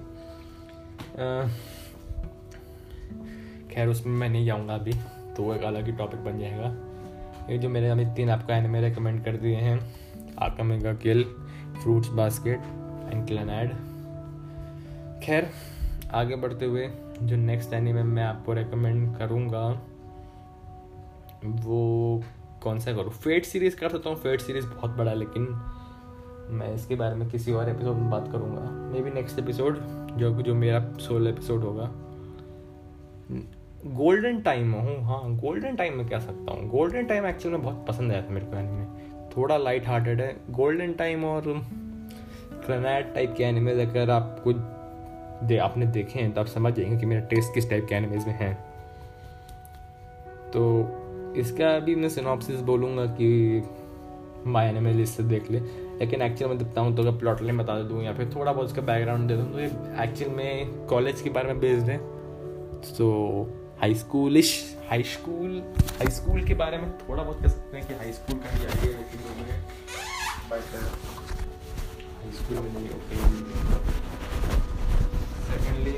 खैर, 3.72 3.88
उसमें 3.88 4.14
मैं 4.14 4.30
नहीं 4.30 4.46
जाऊँगा 4.46 4.74
अभी 4.74 4.94
तो 5.36 5.54
एक 5.56 5.64
अलग 5.64 5.86
ही 5.86 5.92
टॉपिक 5.94 6.24
बन 6.24 6.40
जाएगा। 6.40 6.76
ये 7.50 7.58
जो 7.58 7.70
मेरे 7.70 7.90
अभी 7.90 8.06
तीन 8.16 8.30
आपका 8.30 8.56
एनिमे 8.56 8.82
रिकमेंड 8.82 9.24
कर 9.26 9.38
दिए 9.38 9.56
हैं 9.56 9.80
Akame ga 10.40 10.94
Kill 10.94 11.24
Fruits 11.82 12.10
Basket 12.10 12.60
and 13.14 13.26
Clannad 13.28 13.74
खैर, 15.24 15.50
आगे 16.14 16.36
बढ़ते 16.36 16.66
हुए 16.66 16.90
जो 17.22 17.36
नेक्स्ट 17.36 17.74
एनिमे 17.74 18.04
मैं 18.04 18.24
आपको 18.24 18.54
रेकमेंड 18.54 19.18
करूँगा, 19.18 19.68
वो 21.46 22.24
कौन 22.64 22.80
सा 22.80 22.94
करूँ? 22.94 23.12
फेट 23.12 23.46
सीरीज़ 23.46 23.76
कर 23.76 23.90
सकता 23.90 24.10
हूँ 24.10 24.18
फेट 24.18 24.42
सीरीज़ 24.42 24.66
बहुत 24.66 24.98
बड़ा, 24.98 25.14
लेकिन 25.14 25.48
मैं 26.50 26.74
इसके 26.76 26.96
बारे 26.96 27.16
में 27.16 27.30
किसी 27.30 27.52
और 27.52 27.70
एपिसोड 27.70 27.96
में 27.96 28.10
बात 28.10 28.32
करूँगा। 28.32 28.62
मे 28.94 29.02
बी 29.02 29.12
नेक्स्ट 29.12 29.40
एपिसोड 29.40 29.80
जो 30.18 30.32
जो 30.42 30.56
मेरा 30.56 30.80
सोलो 31.00 31.30
एपिसोड 31.30 31.64
होगा। 31.64 31.92
गोल्डन 33.88 34.40
टाइम 34.42 34.74
हूँ 34.74 34.96
हाँ 35.04 35.36
गोल्डन 35.38 35.76
टाइम 35.76 35.96
में 35.98 36.08
कह 36.10 36.20
सकता 36.20 36.52
हूँ? 36.52 36.68
गोल्डन 36.70 37.06
टाइम 37.06 37.26
एक्चुअली 37.26 37.58
में 37.58 37.66
बहुत 37.66 37.86
पसंद 37.88 38.12
आया 38.12 38.22
था 38.22 38.30
मेरे 38.30 38.46
को 38.46 38.58
एनिमे 38.58 38.86
थोड़ा 39.28 39.58
लाइट 39.58 39.88
हार्टेड 39.88 40.22
है। 40.22 40.36
गोल्डन 40.50 40.94
टाइम 40.94 41.26
और 41.26 41.44
क्रेनाट 42.66 43.14
टाइप 43.16 43.34
के 43.38 43.44
एनिमेज 43.44 43.80
अगर 43.80 44.10
आपको 44.10 44.54
दे, 45.48 45.58
आपने 45.58 45.86
देखे 45.86 46.20
हैं 46.20 46.32
तो 46.32 46.42
आप 46.42 46.48
समझ 46.48 46.74
जाएँगे 46.74 46.98
कि 46.98 47.06
मेरा 47.06 47.22
टेस्ट 47.22 47.54
किस 47.54 47.70
टाइप 47.70 47.86
के 47.90 47.96
एनिमेज 47.96 48.28
में 48.28 48.34
है। 48.34 48.54
तो 50.54 51.34
इसका 51.38 51.78
भी 51.80 51.96
मैं 51.96 52.10
सिनॉप्सिस 52.10 52.60
बोलूँगा 52.62 53.06
कि 53.20 53.64
माई 54.48 54.68
एनिमे 54.68 54.94
लिस्ट 54.94 55.22
देख 55.22 55.50
ले। 55.52 55.60
लेकिन 56.00 56.22
एक्चुअल 56.22 56.50
में 56.50 56.58
देखता 56.60 56.82
हूँ 56.82 56.96
तो 56.96 57.02
अगर 57.02 57.18
प्लॉट 57.20 57.42
लाइन 57.42 57.58
बता 57.58 57.82
दूँ 57.82 58.04
या 58.04 58.14
फिर 58.14 58.32
थोड़ा 58.36 58.52
बहुत 58.52 58.66
उसका 58.66 58.82
बैकग्राउंड 58.82 59.28
दे 59.28 59.38
दूँ 59.38 59.52
तो 59.52 59.60
ये 59.60 59.72
एक्चुअल 60.04 60.32
में 60.32 60.86
कॉलेज 60.88 61.22
के 61.22 61.30
बारे 61.30 61.48
में 61.48 61.60
बेस्ड 61.60 61.90
है। 61.90 62.00
So 62.84 63.08
high 63.82 63.94
schoolish 63.96 64.50
high 64.90 65.04
school 65.04 65.54
high 66.00 66.10
school 66.16 66.44
के 66.48 66.54
बारे 66.54 66.78
में 66.78 66.90
थोड़ा 66.98 67.24
बहुत 67.24 67.40
कह 67.42 67.48
सकते 67.48 67.78
हैं 67.78 67.88
कि 67.88 67.94
हाई 67.94 68.12
स्कूल 68.14 68.38
का 68.40 68.50
ही 68.50 68.66
आइडिया 68.66 68.98
हाई 72.18 72.32
स्कूल 72.40 72.58
में 72.58 72.68
नहीं 72.74 72.90
ओके 72.98 73.16
सेकेंडली 75.48 75.96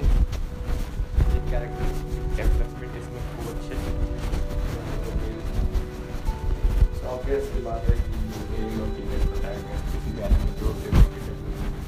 कैरेक्टर 1.52 1.90
डेवलपमेंट 2.38 2.96
इसमें 3.02 3.22
खूब 3.34 3.52
अच्छे 3.56 3.76
ऑब्वियस 7.08 7.52
बात 7.66 7.90
है 7.90 7.96
कि 7.96 8.12
किसी 8.30 8.62
जो 10.60 10.72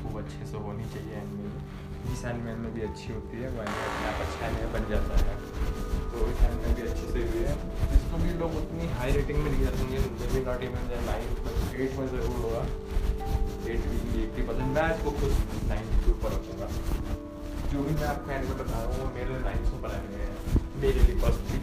खूब 0.04 0.20
अच्छे 0.24 0.52
से 0.52 0.58
होनी 0.58 0.86
चाहिए 0.94 1.24
जिस 2.10 2.26
में। 2.26 2.74
भी 2.74 2.82
अच्छी 2.82 3.14
होती 3.14 3.38
है 3.38 3.50
वो 3.50 3.64
एनिमे 3.64 3.86
अपने 3.86 4.08
आप 4.08 4.20
अच्छा 4.28 4.48
एनिमे 4.48 4.68
बन 4.74 4.84
जाता 4.90 5.14
है। 5.26 5.36
तो 6.16 6.26
एनिमे 6.48 6.74
भी 6.76 6.82
अच्छे 6.90 7.06
से 7.14 7.20
हुई 7.30 7.44
है। 7.46 7.54
जिसको 7.92 8.18
भी 8.20 8.34
लोग 8.42 8.52
उतनी 8.58 8.86
हाई 8.98 9.12
रेटिंग 9.16 9.40
में 9.44 9.50
नहीं 9.52 9.64
जाते 9.64 9.80
may 10.34 10.42
not 10.46 10.62
even 10.68 10.84
nine 11.08 11.28
eight 11.84 11.92
में 12.00 12.06
ज़रूर 12.08 12.38
होगा 12.44 12.64
एट 13.74 13.82
भी 13.92 14.24
एट्टी 14.24 14.42
परसेंट 14.48 14.70
मैं 14.76 14.88
इसको 14.96 15.12
खुद 15.20 15.32
नाइन्टी 15.70 15.98
टू 16.06 16.12
पर 16.24 16.36
रखूँगा। 16.36 16.68
जो 17.72 17.84
भी 17.84 17.94
मैं 17.96 18.08
आपको 18.08 18.32
एनिमे 18.32 18.56
बता 18.56 18.74
रहा 18.74 18.84
हूँ, 18.84 18.96
वो 19.00 19.08
मेरे 19.16 19.40
नाइन 19.44 19.62
सौ 19.66 19.76
पर 19.86 19.92
एनिमे 19.96 20.20
है। 20.24 20.32
मेरे 20.82 21.00
लिए 21.08 21.16
पर्सनली 21.22 21.60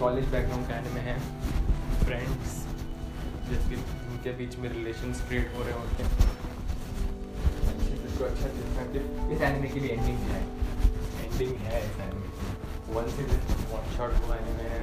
कॉलेज 0.00 0.26
बैकग्राउंड 0.32 0.64
का 0.68 0.74
एनिमे 0.76 1.00
है। 1.10 1.16
फ्रेंड्स 2.04 2.50
जिसके 3.50 3.76
उनके 4.10 4.30
बीच 4.38 4.52
में 4.58 4.68
रिलेशन 4.72 5.12
क्रिएट 5.28 5.48
हो 5.56 5.62
रहे 5.64 5.76
होते 5.80 6.02
हैं। 6.02 6.10
अच्छे 7.68 7.92
अच्छा 8.24 8.46
इस 9.34 9.40
एनिमे 9.42 9.68
की 9.68 9.80
भी 9.80 9.88
एंडिंग 9.88 10.20
है। 10.30 10.40
एंडिंग 11.38 11.58
है 11.62 11.80
इस 11.80 11.98
एनिमे 12.02 12.94
वन 12.94 13.08
से 13.08 13.22
वन 13.72 13.84
शॉट 13.96 14.14
हुआ 14.22 14.36
एनिमे 14.36 14.68
है, 14.70 14.78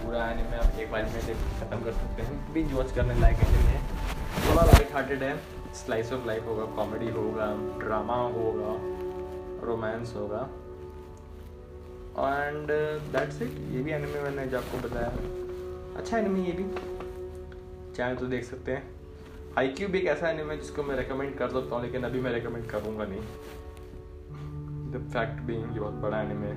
पूरा 0.00 0.24
एनिमे 0.30 0.56
आप 0.56 0.80
एक 0.80 0.90
बार 0.90 1.04
में 1.04 1.20
ख़त्म 1.60 1.78
कर 1.84 1.92
सकते 1.92 2.22
हैं। 2.22 2.52
बिंज 2.54 2.72
वॉच 2.72 2.92
करने 2.92 3.14
लायक 3.20 3.38
एनिमे 3.46 3.70
है 3.70 4.48
थोड़ा 4.48 4.62
लाइट 4.62 4.92
हार्टेड 4.94 5.22
है। 5.22 5.36
स्लाइस 5.74 6.12
ऑफ़ 6.12 6.26
लाइफ 6.26 6.46
होगा 6.46 6.64
कॉमेडी 6.76 7.08
होगा 7.10 7.46
ड्रामा 7.78 8.16
होगा 8.36 8.74
रोमांस 9.66 10.12
होगा। 10.16 10.42
एंड 12.18 12.68
दैट्स 13.12 13.42
इट 13.42 13.58
ये 13.72 13.82
भी 13.82 13.92
एनिमे 13.92 14.20
मैंने 14.20 14.46
जो 14.46 14.58
आपको 14.58 14.88
बताया। 14.88 15.08
अच्छा 15.98 16.18
एनिमे 16.18 16.46
ये 16.46 16.52
भी। 16.52 16.64
चाहे 17.96 18.14
तो 18.16 18.26
देख 18.26 18.44
सकते 18.44 18.72
हैं। 18.72 18.92
आई 19.58 19.68
क्यू 19.70 19.88
भी 19.88 19.98
एक 19.98 20.06
ऐसा 20.08 20.30
एनिमे 20.30 20.56
जिसको 20.56 20.82
मैं 20.82 20.96
रेकमेंड 20.96 21.36
कर 21.38 21.50
सकता 21.50 21.74
हूँ, 21.74 21.84
लेकिन 21.84 22.04
अभी 22.04 22.20
मैं 22.20 22.32
रेकमेंड 22.32 22.70
करूँगा 22.70 23.04
नहीं। 23.04 23.22
द 24.94 25.08
फैक्ट 25.12 25.40
बीइंग 25.42 25.72
ये 25.74 25.80
बहुत 25.80 25.94
बड़ा 26.02 26.20
एनिमे 26.20 26.50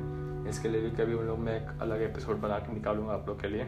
इसके 0.50 0.70
लिए 0.70 0.82
भी 0.82 0.90
कभी 0.98 1.14
उन 1.14 1.26
लोग 1.28 1.40
मैं 1.40 1.56
एक 1.56 1.82
अलग 1.82 2.02
एपिसोड 2.02 2.42
बना 2.42 2.58
के 2.60 2.74
निकालूँगा 2.74 3.14
आप 3.14 3.28
लोग 3.28 3.42
के 3.42 3.48
लिए। 3.48 3.64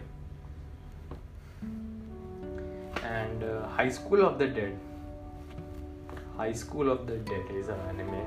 And 3.05 3.43
high 3.71 3.89
school 3.91 4.21
of 4.23 4.37
the 4.37 4.49
dead 4.55 4.77
high 6.37 6.53
school 6.55 6.89
of 6.89 6.99
the 7.01 7.23
dead 7.29 7.55
is 7.57 7.71
anime 7.71 8.21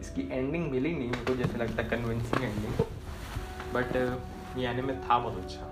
इसकी 0.00 0.28
एंडिंग 0.32 0.70
मिली 0.70 0.92
नहीं 0.94 1.08
मुझको 1.08 1.34
जैसे 1.34 1.58
लगता 1.58 1.82
कन्विंसिंग 1.88 2.44
एंडिंग 2.44 2.84
बट 3.74 3.96
ये 4.58 4.66
एनिमे 4.68 4.94
था 5.04 5.18
बहुत 5.18 5.44
अच्छा। 5.44 5.66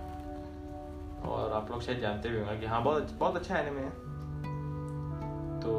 और 1.31 1.53
आप 1.53 1.71
लोग 1.71 1.83
शायद 1.83 2.01
जानते 2.01 2.29
भी 2.29 2.39
होंगे 2.39 2.57
कि 2.61 2.67
हाँ 2.67 2.83
बहुत 2.85 3.13
बहुत 3.19 3.37
अच्छा 3.37 3.59
एनिमे 3.59 3.81
है। 3.81 4.10
तो 5.63 5.73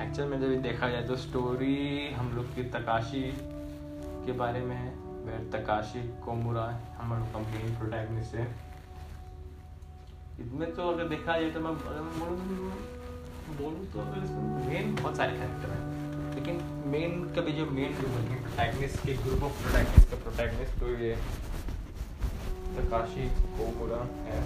एक्चुअल 0.00 0.28
में 0.28 0.40
जब 0.40 0.62
देखा 0.62 0.88
जाए 0.90 1.02
तो 1.02 1.16
स्टोरी 1.18 2.12
हम 2.14 2.30
लोग 2.36 2.54
की 2.54 2.62
तकाशी 2.70 3.22
के 4.26 4.32
बारे 4.38 4.60
में 4.60 4.74
है। 4.76 4.90
वह 5.26 5.38
तकाशी 5.52 6.02
कोमुरा 6.24 6.64
हम 6.98 7.10
लोग 7.10 7.32
का 7.32 7.38
मेन 7.40 7.74
प्रोटैगनिस्ट 7.78 8.34
है 8.34 8.46
इसमें 10.40 10.74
तो 10.74 10.88
अगर 10.88 11.08
देखा 11.08 11.38
जाए 11.40 11.50
तो 11.50 11.60
मैं 11.60 11.74
बोलूँ 13.58 13.86
तो 13.92 14.00
अगर 14.00 14.24
इसमें 14.24 14.66
मेन 14.66 14.94
बहुत 14.94 15.16
सारे 15.16 15.32
कैरेक्टर 15.32 15.70
हैं। 15.70 16.34
लेकिन 16.34 16.60
मेन 16.90 17.24
कभी 17.36 17.52
जो 17.52 17.64
मेन 17.70 17.94
प्रोटैगनिस्ट 17.94 19.04
के 19.06 19.14
ग्रुप 19.22 19.42
ऑफ़ 19.44 19.62
प्रोटैगनिस्ट 19.62 20.10
का 20.10 20.16
प्रोटैगनिस्ट 20.22 20.80
तो 20.80 20.86
ये 21.04 21.14
तकाशी 22.76 23.28
कोमुरा 23.56 24.02
है। 24.26 24.38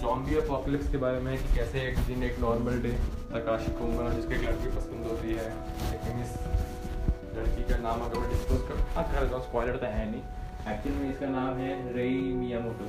जॉम्बी 0.00 0.36
अपोकलिप्स 0.36 0.90
के 0.90 0.98
बारे 0.98 1.20
में 1.20 1.36
कि 1.38 1.54
कैसे 1.54 1.80
एक 1.88 1.98
दिन 2.06 2.22
एक 2.24 2.38
नॉर्मल 2.40 2.80
डे 2.82 2.92
तकाशी 3.32 3.72
कोमुरा 3.78 4.08
जिसको 4.10 4.32
एक 4.34 4.42
लड़की 4.42 4.68
पसंद 4.76 5.06
होती 5.06 5.34
है, 5.34 5.48
लेकिन 5.90 6.22
इस 6.22 6.32
लड़की 7.36 7.62
का 7.68 7.76
नाम 7.78 8.04
अगर 8.04 8.18
मैं 8.18 8.28
डिस्कस 8.30 8.62
कर 8.68 8.76
हाँ 8.96 9.04
कर 9.12 9.32
हूँ 9.32 9.42
स्पॉइलर 9.42 9.76
तो 9.76 9.86
है 9.86 10.04
नहीं। 10.10 10.22
एक्चुअल 10.68 10.94
में 10.94 11.10
इसका 11.10 11.28
नाम 11.30 11.58
है 11.58 11.72
रई 11.94 12.16
मियामोटो। 12.36 12.86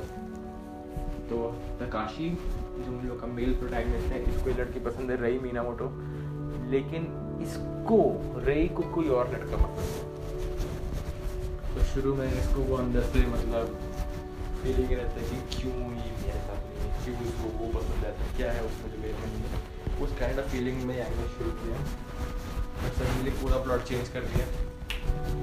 तो 1.30 1.38
तकाशी 1.80 2.30
जो 2.30 2.86
हम 2.88 3.08
लोग 3.08 3.20
का 3.22 3.28
मेल 3.30 3.54
प्रोटैगनिस्ट 3.56 4.08
है, 4.14 4.24
इसको 4.30 4.50
लड़की 4.62 4.80
पसंद 4.80 5.12
है, 5.12 5.18
रई 5.22 5.40
मीनामोटो 5.40 5.88
लेकिन 6.72 7.06
इसको, 7.44 8.00
रई 8.46 8.68
को 8.70 8.84
कोई 8.96 9.10
और 9.10 9.32
लड़का 9.34 9.58
पसंद 9.58 9.80
है। 9.90 10.10
तो 11.74 11.84
शुरू 11.94 12.16
में 12.16 12.28
इसको 12.28 12.64
वो 12.64 12.76
अंदर 12.78 13.02
से 13.12 13.26
मतलब 13.28 13.78
फीलिंग 14.64 14.92
रहता 14.92 15.22
है 15.22 15.30
कि 15.30 15.38
क्यों 15.56 15.78
ये 15.94 16.12
है 17.02 17.14
क्यों 17.18 17.28
इसको 17.28 17.48
वो 17.60 17.68
पसंद 17.74 18.02
है। 18.06 18.12
तो 18.12 18.26
क्या 18.38 18.50
है 18.52 18.62
उसमें 18.66 18.88
जो 18.92 18.98
मेरे 19.02 19.14
में 19.14 19.28
नहीं 19.28 19.44
है? 19.52 19.60
उस 20.02 20.12
काइंड 20.20 20.40
ऑफ़ 20.40 20.48
फीलिंग 20.48 20.78
में 20.82 20.96
एंगल 20.98 21.28
शुरू 21.38 21.52
किया। 21.52 21.78
सडनली 22.90 23.32
पूरा 23.32 23.58
प्लॉट 23.64 23.82
चेंज 23.84 24.10
कर 24.10 24.24
दिया। 24.26 24.46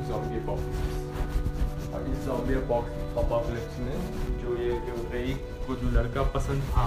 जॉम्बी 0.08 0.36
अपोकलिप्स 0.38 1.92
और 1.94 2.00
इस 2.10 2.18
जॉम्बी 2.24 2.54
अपोकलिप्स 2.54 3.74
में 3.78 3.96
जो 4.42 4.48
ये 4.56 4.72
जो 4.86 4.94
रई 5.12 5.32
को 5.66 5.76
जो 5.76 5.88
लड़का 5.90 6.22
पसंद 6.22 6.60
था, 6.62 6.84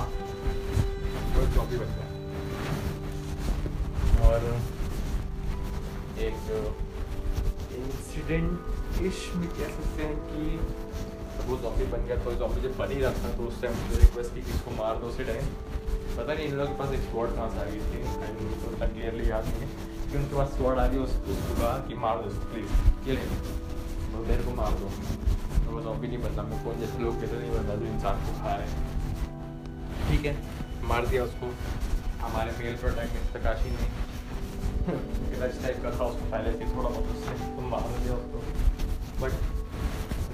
वो 1.36 1.42
जॉम्बी 1.56 1.78
बन 1.78 1.90
गया। 1.96 2.08
और 4.28 4.40
एक 6.20 6.40
इंसिडेंट 7.76 9.02
इश 9.02 9.20
भी 9.36 9.48
कह 9.60 9.70
सकते 9.76 10.04
हैं 10.04 10.18
कि 10.26 10.44
वो 11.52 11.58
जॉम्बी 11.58 11.86
बन 11.86 12.06
गया 12.06 12.18
तो 12.18 12.32
जॉम्बी 12.32 12.62
जब 12.62 12.78
बन 12.78 12.92
ही 12.92 13.00
रहा 13.02 13.14
था 13.14 13.30
तो 13.38 13.44
उस 13.44 13.62
टाइम 13.62 13.74
मुझे 13.76 14.00
रिक्वेस्ट 14.00 14.36
की 14.36 14.42
कि 14.42 14.52
इसको 14.52 14.72
मार 14.72 14.96
दो, 14.98 15.08
उसी 15.08 15.24
टाइम 15.24 15.46
पता 16.18 16.34
नहीं, 16.34 16.46
इन 16.48 16.56
लोगों 16.56 16.74
के 16.74 16.80
पास 16.80 16.94
एक 16.94 17.00
स्पॉट 17.00 17.36
कहाँ 17.36 17.50
से 17.50 17.60
आ 17.60 17.64
गई 17.64 17.82
थी? 17.82 18.00
तो 18.62 18.72
उतना 18.72 18.88
क्लियरली 18.88 19.30
याद 19.32 19.46
नहीं 19.46 19.58
है। 19.58 19.70
कि 20.12 20.18
उनके 20.18 20.36
पास 20.36 20.48
स्वॉर्ड 20.48 20.80
आ 20.80 20.88
गई 20.88 20.98
उसको 20.98 21.34
कहा 21.56 21.78
कि 21.88 21.94
मार 21.96 22.18
दो 22.18 22.24
उसको 22.24 22.46
प्लीज़ 22.46 23.10
ये 23.10 23.16
वो 24.14 24.24
मेरे 24.26 24.44
को 24.44 24.52
मार 24.52 24.72
दो। 24.72 24.88
तो 25.66 25.72
वो 25.72 25.82
जॉम्बी 25.82 26.08
नहीं 26.08 26.18
बनता 26.18 26.44
मेरे 26.44 26.64
को 26.64 26.74
जैसे 26.80 26.98
लोग 27.00 27.22
कहते 27.22 27.40
नहीं 27.40 27.52
बनता 27.52 27.76
जो 27.76 27.86
इंसान 27.86 28.16
को 28.22 28.32
खा 28.40 28.54
रहे 28.54 28.68
हैं। 28.68 30.10
ठीक 30.10 30.26
है, 30.26 30.34
मार 30.84 31.06
दिया 31.06 31.24
उसको। 31.24 31.54
हमारे 32.26 32.52
मेल 32.60 32.76
प्रोटैगनिस्ट 32.76 33.32
प्रकाशी 33.32 33.70
ने 33.72 33.86
टाइप 35.62 35.78
का 35.84 35.90
था, 35.92 36.06
उसको 36.06 36.26
पहले 36.32 36.52
से 36.52 36.66
थोड़ा 36.76 36.90
बहुत 36.90 37.06
उससे। 37.06 37.34
तो 37.56 37.62
मार 37.68 37.88
दिया 38.00 38.14
उसको। 38.14 38.38
बट 39.22 39.32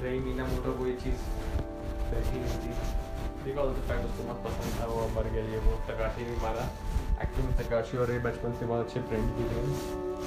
रही, 0.07 0.19
मीना 0.25 0.45
मोटो 0.47 0.71
को 0.79 0.87
ये 0.87 0.95
चीज़ 1.03 1.21
बैठी 2.11 2.39
नहीं 2.41 2.59
थी। 2.63 2.71
बिकॉज़ 3.45 3.69
ऑफ़ 3.69 3.79
फैक्ट 3.87 4.03
उसको 4.05 4.23
बहुत 4.23 4.39
पसंद 4.43 4.79
था, 4.79 4.85
वो 4.87 5.07
मर 5.15 5.29
गया, 5.33 5.43
ये 5.53 5.59
वो 5.65 5.73
तकाशी 5.87 6.25
ने 6.29 6.35
मारा। 6.43 6.65
एक्चुअली 7.23 7.53
तकाशी 7.59 7.97
और 7.97 8.11
ये 8.11 8.19
बचपन 8.25 8.51
से 8.59 8.65
बहुत 8.65 8.85
अच्छे 8.85 8.99
फ्रेंड 9.09 9.27
भी 9.37 9.45
थे। 9.51 9.61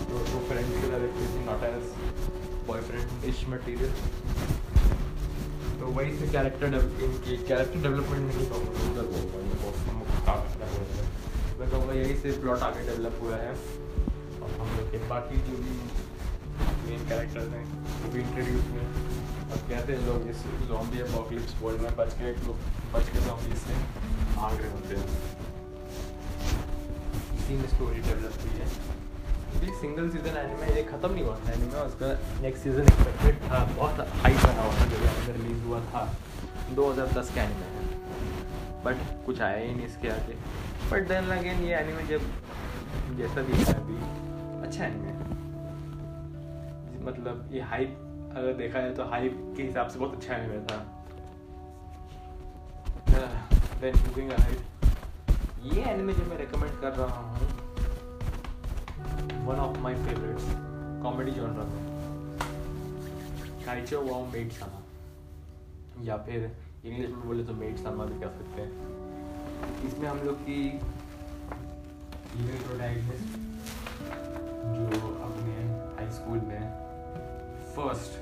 तो 0.00 0.14
वो 0.30 0.38
फ्रेंड 0.48 0.66
की 0.66 0.80
तरह 0.82 0.96
रखती 1.04 1.24
थी 1.32 1.40
not 1.46 1.62
as 1.64 1.84
boyfriend 2.66 3.24
ish 3.30 3.38
material 3.48 3.92
तो 5.80 5.86
वही 5.96 6.10
से 6.18 6.26
कैरेक्टर 6.32 6.70
डेवलपिंग 6.70 7.12
की 7.24 7.36
कैरेक्टर 7.48 7.82
डेवलपमेंट 7.82 8.24
नहीं 8.26 8.46
कहूँगा 8.48 8.70
मैं 11.60 11.68
कहूँगा 11.70 11.94
यही 11.94 12.14
से 12.18 12.32
प्लॉट 12.40 12.62
आगे 12.62 12.82
डेवलप 12.86 13.18
हुआ 13.22 13.36
है। 13.36 13.50
और 13.50 14.50
हम 14.60 14.68
लोग 14.76 14.90
के 14.92 14.98
बाकी 15.08 15.40
जो 15.48 15.56
भी 15.62 15.74
मेन 16.84 17.08
कैरेक्टर्स 17.08 17.48
हैं, 17.54 17.64
वो 18.02 18.12
भी 18.12 18.20
इंट्रोड्यूस 18.20 18.66
और 18.74 18.84
कहते 19.50 19.92
हैं 19.92 20.00
लोग 20.06 20.28
इस 20.30 20.40
जॉम्बी 20.68 21.00
अपोकलिप्स 21.00 21.52
वर्ल्ड 21.62 21.80
में 21.82 21.92
बच 21.96 22.12
के 22.18 22.32
लोग 22.46 22.56
बच 22.92 23.08
के 23.08 23.20
जॉम्बी 23.26 23.56
से 23.60 23.74
भाग 24.36 24.54
रहे 24.60 24.70
होते 24.70 24.96
हैं। 24.96 25.06
इसी 27.38 27.54
में 27.56 27.68
स्टोरी 27.68 28.00
डेवलप 28.00 28.34
हुई 28.42 28.54
है। 28.60 28.66
ये 29.60 29.70
सिंगल 29.80 30.08
सीज़न 30.10 30.36
एनिमे 30.38 30.66
ये 30.76 30.82
ख़त्म 30.90 31.10
नहीं 31.12 31.24
हुआ 31.24 31.36
था 31.46 31.52
एनिमे 31.52 31.78
उसका 31.80 32.08
नेक्स्ट 32.42 32.62
सीज़न 32.64 32.82
एक्सपेक्टेड 32.82 33.34
था। 33.50 33.58
बहुत 33.76 33.96
हाई 34.22 34.34
बना 34.34 34.62
हुआ 34.62 34.74
था 34.74 34.84
जब 34.92 35.00
रिलीज़ 35.36 35.62
हुआ 35.64 35.80
था। 35.86 36.02
2010 36.74 37.34
का 37.34 37.42
एनिमे 37.42 37.68
बट 38.84 38.96
कुछ 39.26 39.40
आया 39.40 39.56
ही 39.56 39.72
नहीं 39.74 39.86
इसके 39.86 40.08
आगे। 40.08 40.34
बट 40.90 41.08
देन 41.08 41.30
अगेन 41.38 41.64
ये 41.64 41.74
एनिमे 41.76 42.04
जब, 42.08 42.22
जैसा 43.18 43.42
भी 43.42 43.52
है 43.52 43.74
अभी 43.74 43.98
अच्छा 44.66 44.84
एनिमे 44.84 45.12
मतलब 47.10 47.50
ये 47.52 47.60
हाइप 47.72 47.90
अगर 48.30 48.52
देखा 48.52 48.80
जाए 48.80 48.92
तो 48.94 49.04
हाइप 49.10 49.38
के 49.56 49.62
हिसाब 49.62 49.88
से 49.88 49.98
बहुत 49.98 50.14
अच्छा 50.14 50.34
एनिमे 50.34 50.58
था। 50.66 50.76
देन 53.80 53.94
मूविंग 53.98 54.30
अहेड 54.30 54.58
ये 55.72 55.82
एनिमे 55.90 56.12
जो 56.12 56.24
मैं 56.24 56.36
रेकमेंड 56.38 56.80
कर 56.80 56.92
रहा 56.94 57.20
हूँ 57.20 57.48
one 59.46 59.58
of 59.60 59.78
my 59.78 59.94
favourites 60.04 60.44
comedy 61.02 61.30
genre 61.30 61.64
में। 61.70 61.82
काइचो 63.66 64.00
वाओ 64.02 64.26
मेड 64.32 64.50
सामा 64.52 64.80
या 66.04 66.16
फिर 66.26 66.38
इंग्लिश 66.84 67.10
में 67.10 67.24
बोले 67.26 67.44
तो 67.44 67.52
मेड 67.54 67.76
सामा 67.76 68.04
भी 68.04 68.20
कह 68.20 68.30
सकते 68.36 68.62
हैं। 68.62 68.72
इसमें 69.86 70.08
हम 70.08 70.18
लोग 70.18 70.36
की 70.42 70.60
जो 74.76 74.98
अपने 75.24 75.56
हाई 75.96 76.10
स्कूल 76.12 76.38
में 76.44 76.62
फ़र्स्ट 77.80 78.16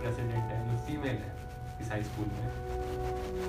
प्रेसिडेंट 0.00 0.48
है, 0.50 0.58
जो 0.68 0.76
फीमेल 0.86 1.16
है 1.16 1.32
इस 1.80 1.90
हाई 1.90 2.02
स्कूल 2.04 2.26
में। 2.26 2.46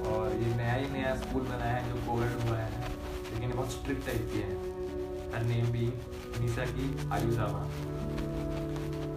और 0.08 0.34
ये 0.34 0.54
नया 0.56 0.74
ही 0.74 0.90
नया 0.90 1.16
स्कूल 1.16 1.42
बनाया 1.44 1.76
है, 1.76 1.90
जो 1.90 1.96
कोविड 2.08 2.32
हुआ 2.42 2.58
है। 2.58 2.90
लेकिन 3.34 3.52
बहुत 3.52 3.72
स्ट्रिक्ट 3.72 4.06
टाइप 4.06 4.30
की 4.34 4.40
है। 4.40 4.54
हर 5.34 5.44
नेम 5.44 5.66
भी 5.72 5.86
निशा 6.40 6.66
की 6.68 6.86
आयुजावा 7.12 7.60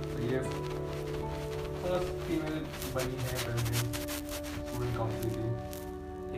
तो 0.05 0.18
ये 0.23 0.38
फ़र्स्ट 1.81 2.12
फीमेल 2.27 2.59
बनी 2.94 3.16
है 3.23 3.35
प्रेसिडेंट 3.44 3.97
स्टूडेंट 4.68 4.97
काउंसिल 4.97 5.31
की। 5.31 5.49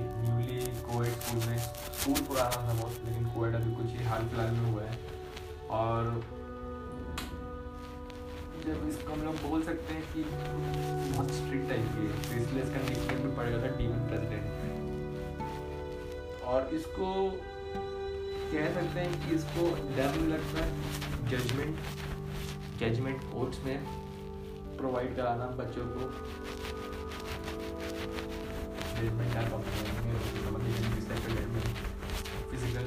एक 0.01 0.09
न्यूली 0.23 0.59
कोविड 0.83 1.13
स्कूल 1.13 1.41
में। 1.47 1.59
स्कूल 1.59 2.21
पुराना 2.29 2.57
था 2.69 2.73
बहुत, 2.73 2.97
लेकिन 3.05 3.25
कोविड 3.27 3.55
अभी 3.55 3.75
कुछ 3.75 3.87
ही 3.87 4.05
हाल 4.05 4.29
फ़िलहाल 4.29 4.51
में 4.51 4.73
हुआ 4.73 4.83
है। 4.83 4.99
और 5.71 6.03
जब 8.67 8.89
इसको 8.89 9.13
हम 9.13 9.21
लोग 9.23 9.37
बोल 9.41 9.61
सकते 9.63 9.95
हैं 9.95 10.03
कि 10.13 10.23
बहुत 10.23 11.29
स्ट्रिक्ट 11.35 11.69
टाइप 11.69 11.85
की 11.91 12.07
है। 12.07 12.15
तो 12.23 12.33
इसलिए 12.41 12.63
इसका 12.63 12.81
निकनेम 12.87 13.19
भी 13.23 13.31
पड़ 13.37 13.45
गया 13.45 13.59
था 13.63 13.69
डीमन 13.77 14.01
प्रेसिडेंट 14.09 14.47
और 16.53 16.61
इसको 16.75 17.11
कह 18.53 18.67
सकते 18.75 19.01
हैं 19.01 19.13
कि 19.21 19.29
इसको 19.35 19.63
डर 19.97 20.09
नहीं 20.17 20.29
लगता 20.33 20.65
है 20.65 20.71
जजमेंट 21.31 21.75
जजमेंट 22.81 23.21
कोर्ट्स 23.33 23.59
में 23.65 23.77
प्रोवाइड 24.79 25.11
कराना 25.17 25.47
बच्चों 25.61 25.87
को। 25.93 26.09
फ़िज़िकल 32.51 32.85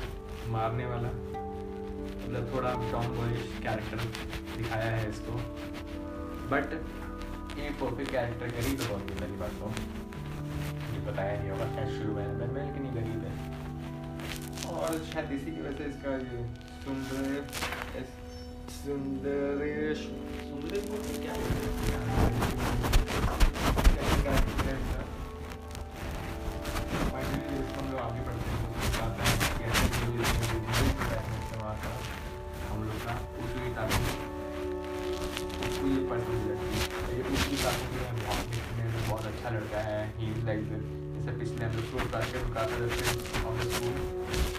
मारने 0.51 0.85
वाला। 0.85 1.09
मतलब 1.09 2.43
थोड़ा 2.53 2.71
टॉम 2.91 3.07
बॉयज़ 3.17 3.43
कैरेक्टर 3.63 3.99
दिखाया 4.57 4.91
है 4.91 5.09
इसको। 5.09 5.33
बट 6.51 6.67
ये 7.59 7.65
परफेक्ट 7.79 8.11
कैरेक्टर 8.11 8.47
गरीब 8.57 8.77
है 8.81 8.87
बहुत 8.89 9.03
पहली 9.19 9.37
बात 9.39 9.53
तो। 9.59 9.67
ये 10.93 10.99
बताया 11.07 11.33
नहीं 11.39 11.49
होगा 11.49 11.67
क्या 11.75 11.85
शुरू 11.97 12.11
में, 12.15 12.27
मैं 12.39 12.47
मैं 12.53 12.63
लेकिन 12.67 12.83
गरीब 12.95 13.21
है। 13.25 13.33
और 14.75 14.89
शायद 15.11 15.27
इसी 15.31 15.49
की 15.51 15.61
वजह 15.61 15.77
से 15.77 15.83
इसका 15.89 16.11
ये 16.15 16.39
सुंदर 16.83 17.27
सुंदरेश 18.79 20.01
सुंदर 20.49 20.79
क्या 21.21 21.33
हम 32.69 32.79
लोग 32.79 32.79
हम 32.79 32.79
लोग 32.85 32.99
का 33.05 33.13
उसको 33.89 34.08
अच्छा 39.49 39.59
लड़का 39.59 39.79
है 39.81 40.01
ही 40.17 40.27
लाइक 40.45 40.65
जैसे 40.69 41.31
पिछले 41.37 41.65
हम 41.65 41.71
लोग 41.75 41.85
को 41.91 41.97
करके 42.11 42.41
रुकाते 42.41 42.75
रहते 42.79 43.01
ऑफ़ 43.49 43.55
द 43.57 43.69
स्कूल 43.69 43.95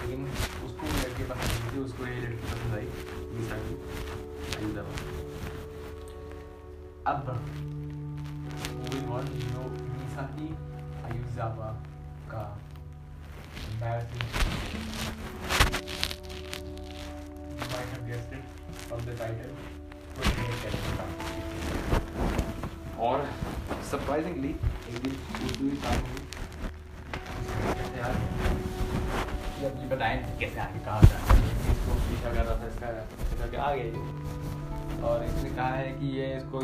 लेकिन 0.00 0.24
उसको 0.66 0.87
लड़के 0.94 1.24
पसंद 1.31 1.50
नहीं 1.50 1.70
थी, 1.70 1.79
उसको 1.85 2.07
ये 2.07 2.16
लड़की 2.20 2.40
पसंद 2.50 2.74
आई 2.74 2.87
अब 7.07 7.18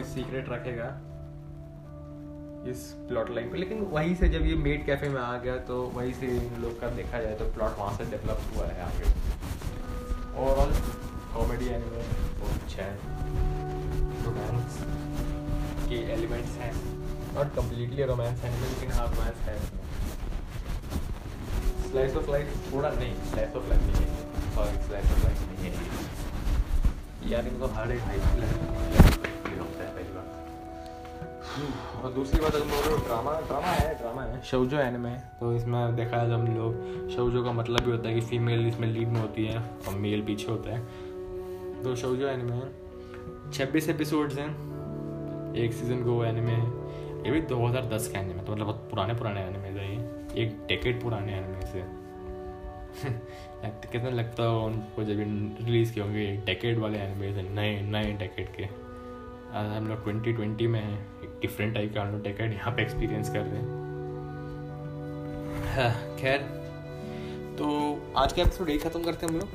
सीक्रेट 0.06 0.48
रखेगा 0.48 0.88
इस 2.70 2.80
प्लॉट 3.08 3.30
लाइन 3.30 3.50
पे। 3.50 3.58
लेकिन 3.58 3.80
वहीं 3.90 4.14
से 4.16 4.28
जब 4.28 4.46
ये 4.46 4.54
मेड 4.56 4.84
कैफ़े 4.86 5.08
में 5.08 5.20
आ 5.20 5.36
गया 5.38 5.56
तो 5.66 5.82
वहीं 5.94 6.12
से 6.12 6.26
इन 6.26 6.62
लोग 6.62 6.80
का 6.80 6.88
देखा 6.90 7.20
जाए 7.20 7.34
तो 7.34 7.44
प्लॉट 7.54 7.78
वहाँ 7.78 7.96
से 7.96 8.04
डेवलप 8.04 8.40
हुआ 8.56 8.66
है 8.66 8.82
आगे। 8.82 9.10
ओवरऑल 10.36 10.72
कॉमेडी 11.34 11.66
एनिमल 11.66 12.02
बहुत 12.40 12.62
अच्छा 12.62 12.82
है। 12.82 12.94
रोमांस 14.24 14.78
के 15.88 15.96
एलिमेंट्स 16.12 16.56
हैं। 16.58 16.72
नॉट 17.34 17.54
कम्प्लीटली 17.54 18.04
रोमांस 18.04 18.44
एनिमल 18.44 18.68
लेकिन 18.68 18.92
हाँ 18.92 19.06
रोमांस 19.06 19.38
है। 19.48 19.58
स्लाइस 21.90 22.16
ऑफ़ 22.16 22.30
लाइफ 22.30 22.72
थोड़ा 22.72 22.90
नहीं 22.90 23.14
स्लाइस 23.30 23.56
ऑफ़ 23.56 23.68
लाइफ 23.68 23.82
नहीं 23.82 24.06
है। 24.06 24.54
सॉरी 24.54 24.86
स्लाइस 24.86 25.12
ऑफ़ 25.12 25.24
लाइफ 25.24 25.40
नहीं 25.42 25.70
है। 25.70 27.32
यार, 27.32 27.46
इनको 27.48 27.66
हर 27.66 27.92
एक 27.92 28.00
हाई 28.00 28.18
और 31.56 32.12
दूसरी 32.12 32.40
बात 32.40 32.54
अगर 32.54 32.64
बोलो 32.64 32.96
ड्रामा 32.96 33.40
ड्रामा 33.40 33.66
है 33.66 33.98
ड्रामा 33.98 34.22
है। 34.22 34.42
शौजो 34.42 34.78
एनिमे 34.78 35.10
तो 35.10 35.54
इसमें 35.54 35.96
देखा 35.96 36.16
है 36.16 36.34
हम 36.34 36.56
लोग 36.56 37.08
शौजो 37.08 37.44
का 37.44 37.52
मतलब 37.52 37.80
भी 37.80 37.90
होता 37.90 38.08
है 38.08 38.14
कि 38.14 38.20
फीमेल 38.20 38.66
इसमें 38.66 38.88
लीड 38.88 39.08
में 39.08 39.20
होती 39.20 39.46
है 39.46 39.58
और 39.58 39.94
मेल 39.94 40.22
पीछे 40.22 40.46
होता 40.46 40.70
है। 40.70 40.80
तो 41.82 41.96
शौजो 41.96 42.26
एनिमे 42.26 42.52
है। 42.52 42.72
छब्बीस 43.52 43.88
एपिसोड्स 43.88 44.38
हैं। 44.38 44.50
एक 45.56 45.72
सीज़न 45.72 46.04
को 46.04 46.24
एनिमे 46.24 46.52
है। 46.52 46.68
ये 47.24 47.30
भी 47.30 47.40
2010 47.40 48.08
का 48.08 48.20
एनिमे 48.20 48.42
तो 48.42 48.52
मतलब 48.52 48.64
बहुत 48.64 48.88
पुराने 48.90 49.14
पुराने 49.14 49.40
एनिमे 49.40 49.68
है 49.68 49.96
ये। 49.96 50.42
एक 50.42 50.66
डेकेड 50.68 51.02
पुराने 51.02 51.32
एनिमे 51.32 51.66
से। 51.66 52.06
कितना 53.92 54.10
लगता 54.10 54.42
हो 54.42 54.60
उनको 54.60 55.02
जब 55.02 55.18
रिलीज़ 55.64 55.94
किए 55.94 56.02
होंगे। 56.02 56.42
डेकेड 56.46 56.78
वाले 56.78 56.98
एनिमे 56.98 57.42
नए 57.42 57.80
नए 57.80 58.12
डेकेड 58.12 58.56
के। 58.56 58.86
हम 59.46 59.88
लोग 59.88 60.04
ट्वेंटी 60.04 60.32
ट्वेंटी 60.32 60.66
में 60.66 60.80
हैं। 60.80 61.06
एक 61.06 61.15
डिफरेंट 61.40 61.74
टाइप 61.74 61.94
का 61.94 62.04
लोग 62.04 62.22
डेकेड 62.22 62.52
यहाँ 62.52 62.72
पे 62.74 62.82
एक्सपीरियंस 62.82 63.30
कर 63.30 63.40
रहे 63.40 63.60
हैं। 63.60 63.84
हाँ, 65.74 66.16
खैर 66.16 66.38
तो 67.58 67.66
आज 68.16 68.32
का 68.32 68.42
एपिसोड 68.42 68.68
यही 68.68 68.78
ख़त्म 68.78 69.02
करते 69.04 69.26
हैं 69.26 69.32
हम 69.32 69.38
लोग? 69.38 69.48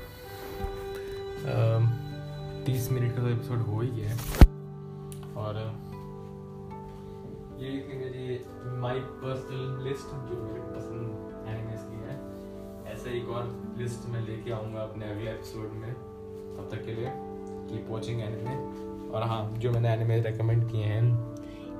तीस 2.66 2.92
मिनट 2.92 3.16
का 3.16 3.22
तो 3.22 3.30
एपिसोड 3.30 3.58
हो 3.58 3.80
ही 3.82 3.88
गया 3.88 4.10
है। 4.10 4.18
और 5.38 5.58
ये 7.60 7.72
थी 7.80 7.98
मेरी 7.98 8.24
माय 8.82 9.00
पर्सनल 9.00 9.84
लिस्ट 9.84 10.08
जो 10.30 10.42
मेरे 10.44 10.62
पसंद 10.62 11.48
एनिमेस 11.48 11.82
की 11.84 11.98
है 12.06 12.16
ऐसे 12.94 13.18
एक 13.18 13.30
और 13.30 13.76
लिस्ट 13.78 14.10
मैं 14.10 14.22
लेके 14.28 14.52
आऊँगा 14.52 14.82
अपने 14.82 15.12
अगले 15.12 15.30
एपिसोड 15.32 15.74
में। 15.74 15.94
तब 15.94 16.70
तक 16.72 16.86
के 16.86 16.94
लिए 16.94 17.12
कीप 17.68 17.86
वॉचिंग 17.90 18.22
एनिमे 18.22 18.56
और 19.12 19.24
हाँ 19.24 19.42
जो 19.58 19.72
मैंने 19.72 19.90
एनिमे 19.90 20.20
रेकमेंड 20.22 20.72
किए 20.72 20.86
हैं 20.86 21.31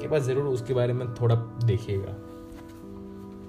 एक 0.02 0.10
बार 0.10 0.20
ज़रूर 0.22 0.46
उसके 0.48 0.74
बारे 0.74 0.94
में 0.94 1.14
थोड़ा 1.16 1.36
देखिएगा 1.66 2.14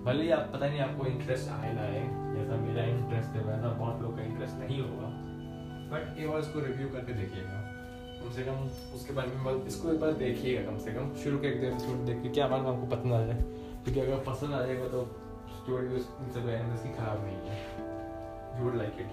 भले 0.05 0.23
ही 0.23 0.31
आप, 0.31 0.49
पता 0.53 0.67
नहीं 0.67 0.81
आपको 0.81 1.07
इंटरेस्ट 1.07 1.51
आए 1.51 1.73
ना 1.73 1.81
आए 1.83 2.01
जैसा 2.35 2.57
मेरा 2.63 2.85
इंटरेस्ट 2.93 3.37
है, 3.37 3.43
वैसा 3.45 3.69
बहुत 3.75 4.03
लोग 4.03 4.17
का 4.17 4.23
इंटरेस्ट 4.23 4.57
नहीं 4.59 4.81
होगा। 4.81 5.09
बट 5.93 6.19
एक 6.19 6.29
बार 6.31 6.39
इसको 6.41 6.61
रिव्यू 6.61 6.89
करके 6.89 7.13
देखिएगा। 7.15 7.59
कम 8.23 8.31
से 8.31 8.43
कम 8.43 8.57
उसके 8.97 9.13
बारे 9.15 9.29
में 9.37 9.67
इसको 9.67 9.93
एक 9.93 10.01
बार 10.01 10.13
देखिएगा 10.23 10.71
कम 10.71 10.79
से 10.79 10.93
कम। 10.93 11.15
शुरू 11.23 11.39
के 11.39 11.47
एक 11.49 11.61
दो 11.61 11.67
एपिसोड 11.67 12.05
देख 12.07 12.23
के 12.23 12.29
क्या 12.31 12.49
मालूम 12.49 12.67
आपको 12.67 12.87
पसंद 12.97 13.13
आ 13.13 13.21
जाए। 13.27 13.45
क्योंकि 13.85 14.01
अगर 14.01 14.19
पसंद 14.27 14.55
आ 14.55 14.61
जाएगा 14.67 14.89
तो 14.89 15.05
स्टोरी 15.55 15.87
इन 15.87 16.31
सब 16.35 16.49
एनिमेस 16.51 16.83
ख़राब 16.99 17.25
नहीं 17.25 17.41
है। 17.49 17.57
यू 18.59 18.65
वुड 18.65 18.77
लाइक 18.77 19.01
इट 19.01 19.11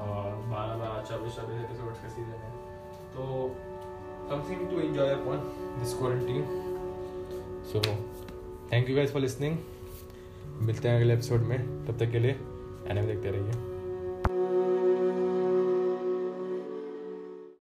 और 0.00 0.26
बारह 0.52 0.74
बारह, 0.76 1.02
चौबीस 1.10 1.36
चौबीस 1.36 1.64
एपिसोड 1.64 1.92
का 2.02 2.08
सीज़न 2.08 2.38
है। 2.44 2.52
तो 3.14 3.22
something 4.30 4.60
to 4.60 4.76
enjoy 4.76 5.06
upon 5.06 5.38
this 5.78 5.94
quarantine. 5.98 6.44
So, 7.72 7.86
thank 8.72 8.90
you 8.90 8.96
guys 8.96 9.08
for 9.08 9.22
listening 9.22 9.58
मिलते 10.62 10.88
हैं 10.88 11.00
अगले 11.00 11.12
एपिसोड 11.14 11.40
में. 11.40 11.86
तब 11.86 11.98
तक 11.98 12.10
के 12.10 12.18
लिए 12.18 12.30
एनिमे 12.86 13.06
देखते 13.06 13.30
रहिए. 13.30 13.69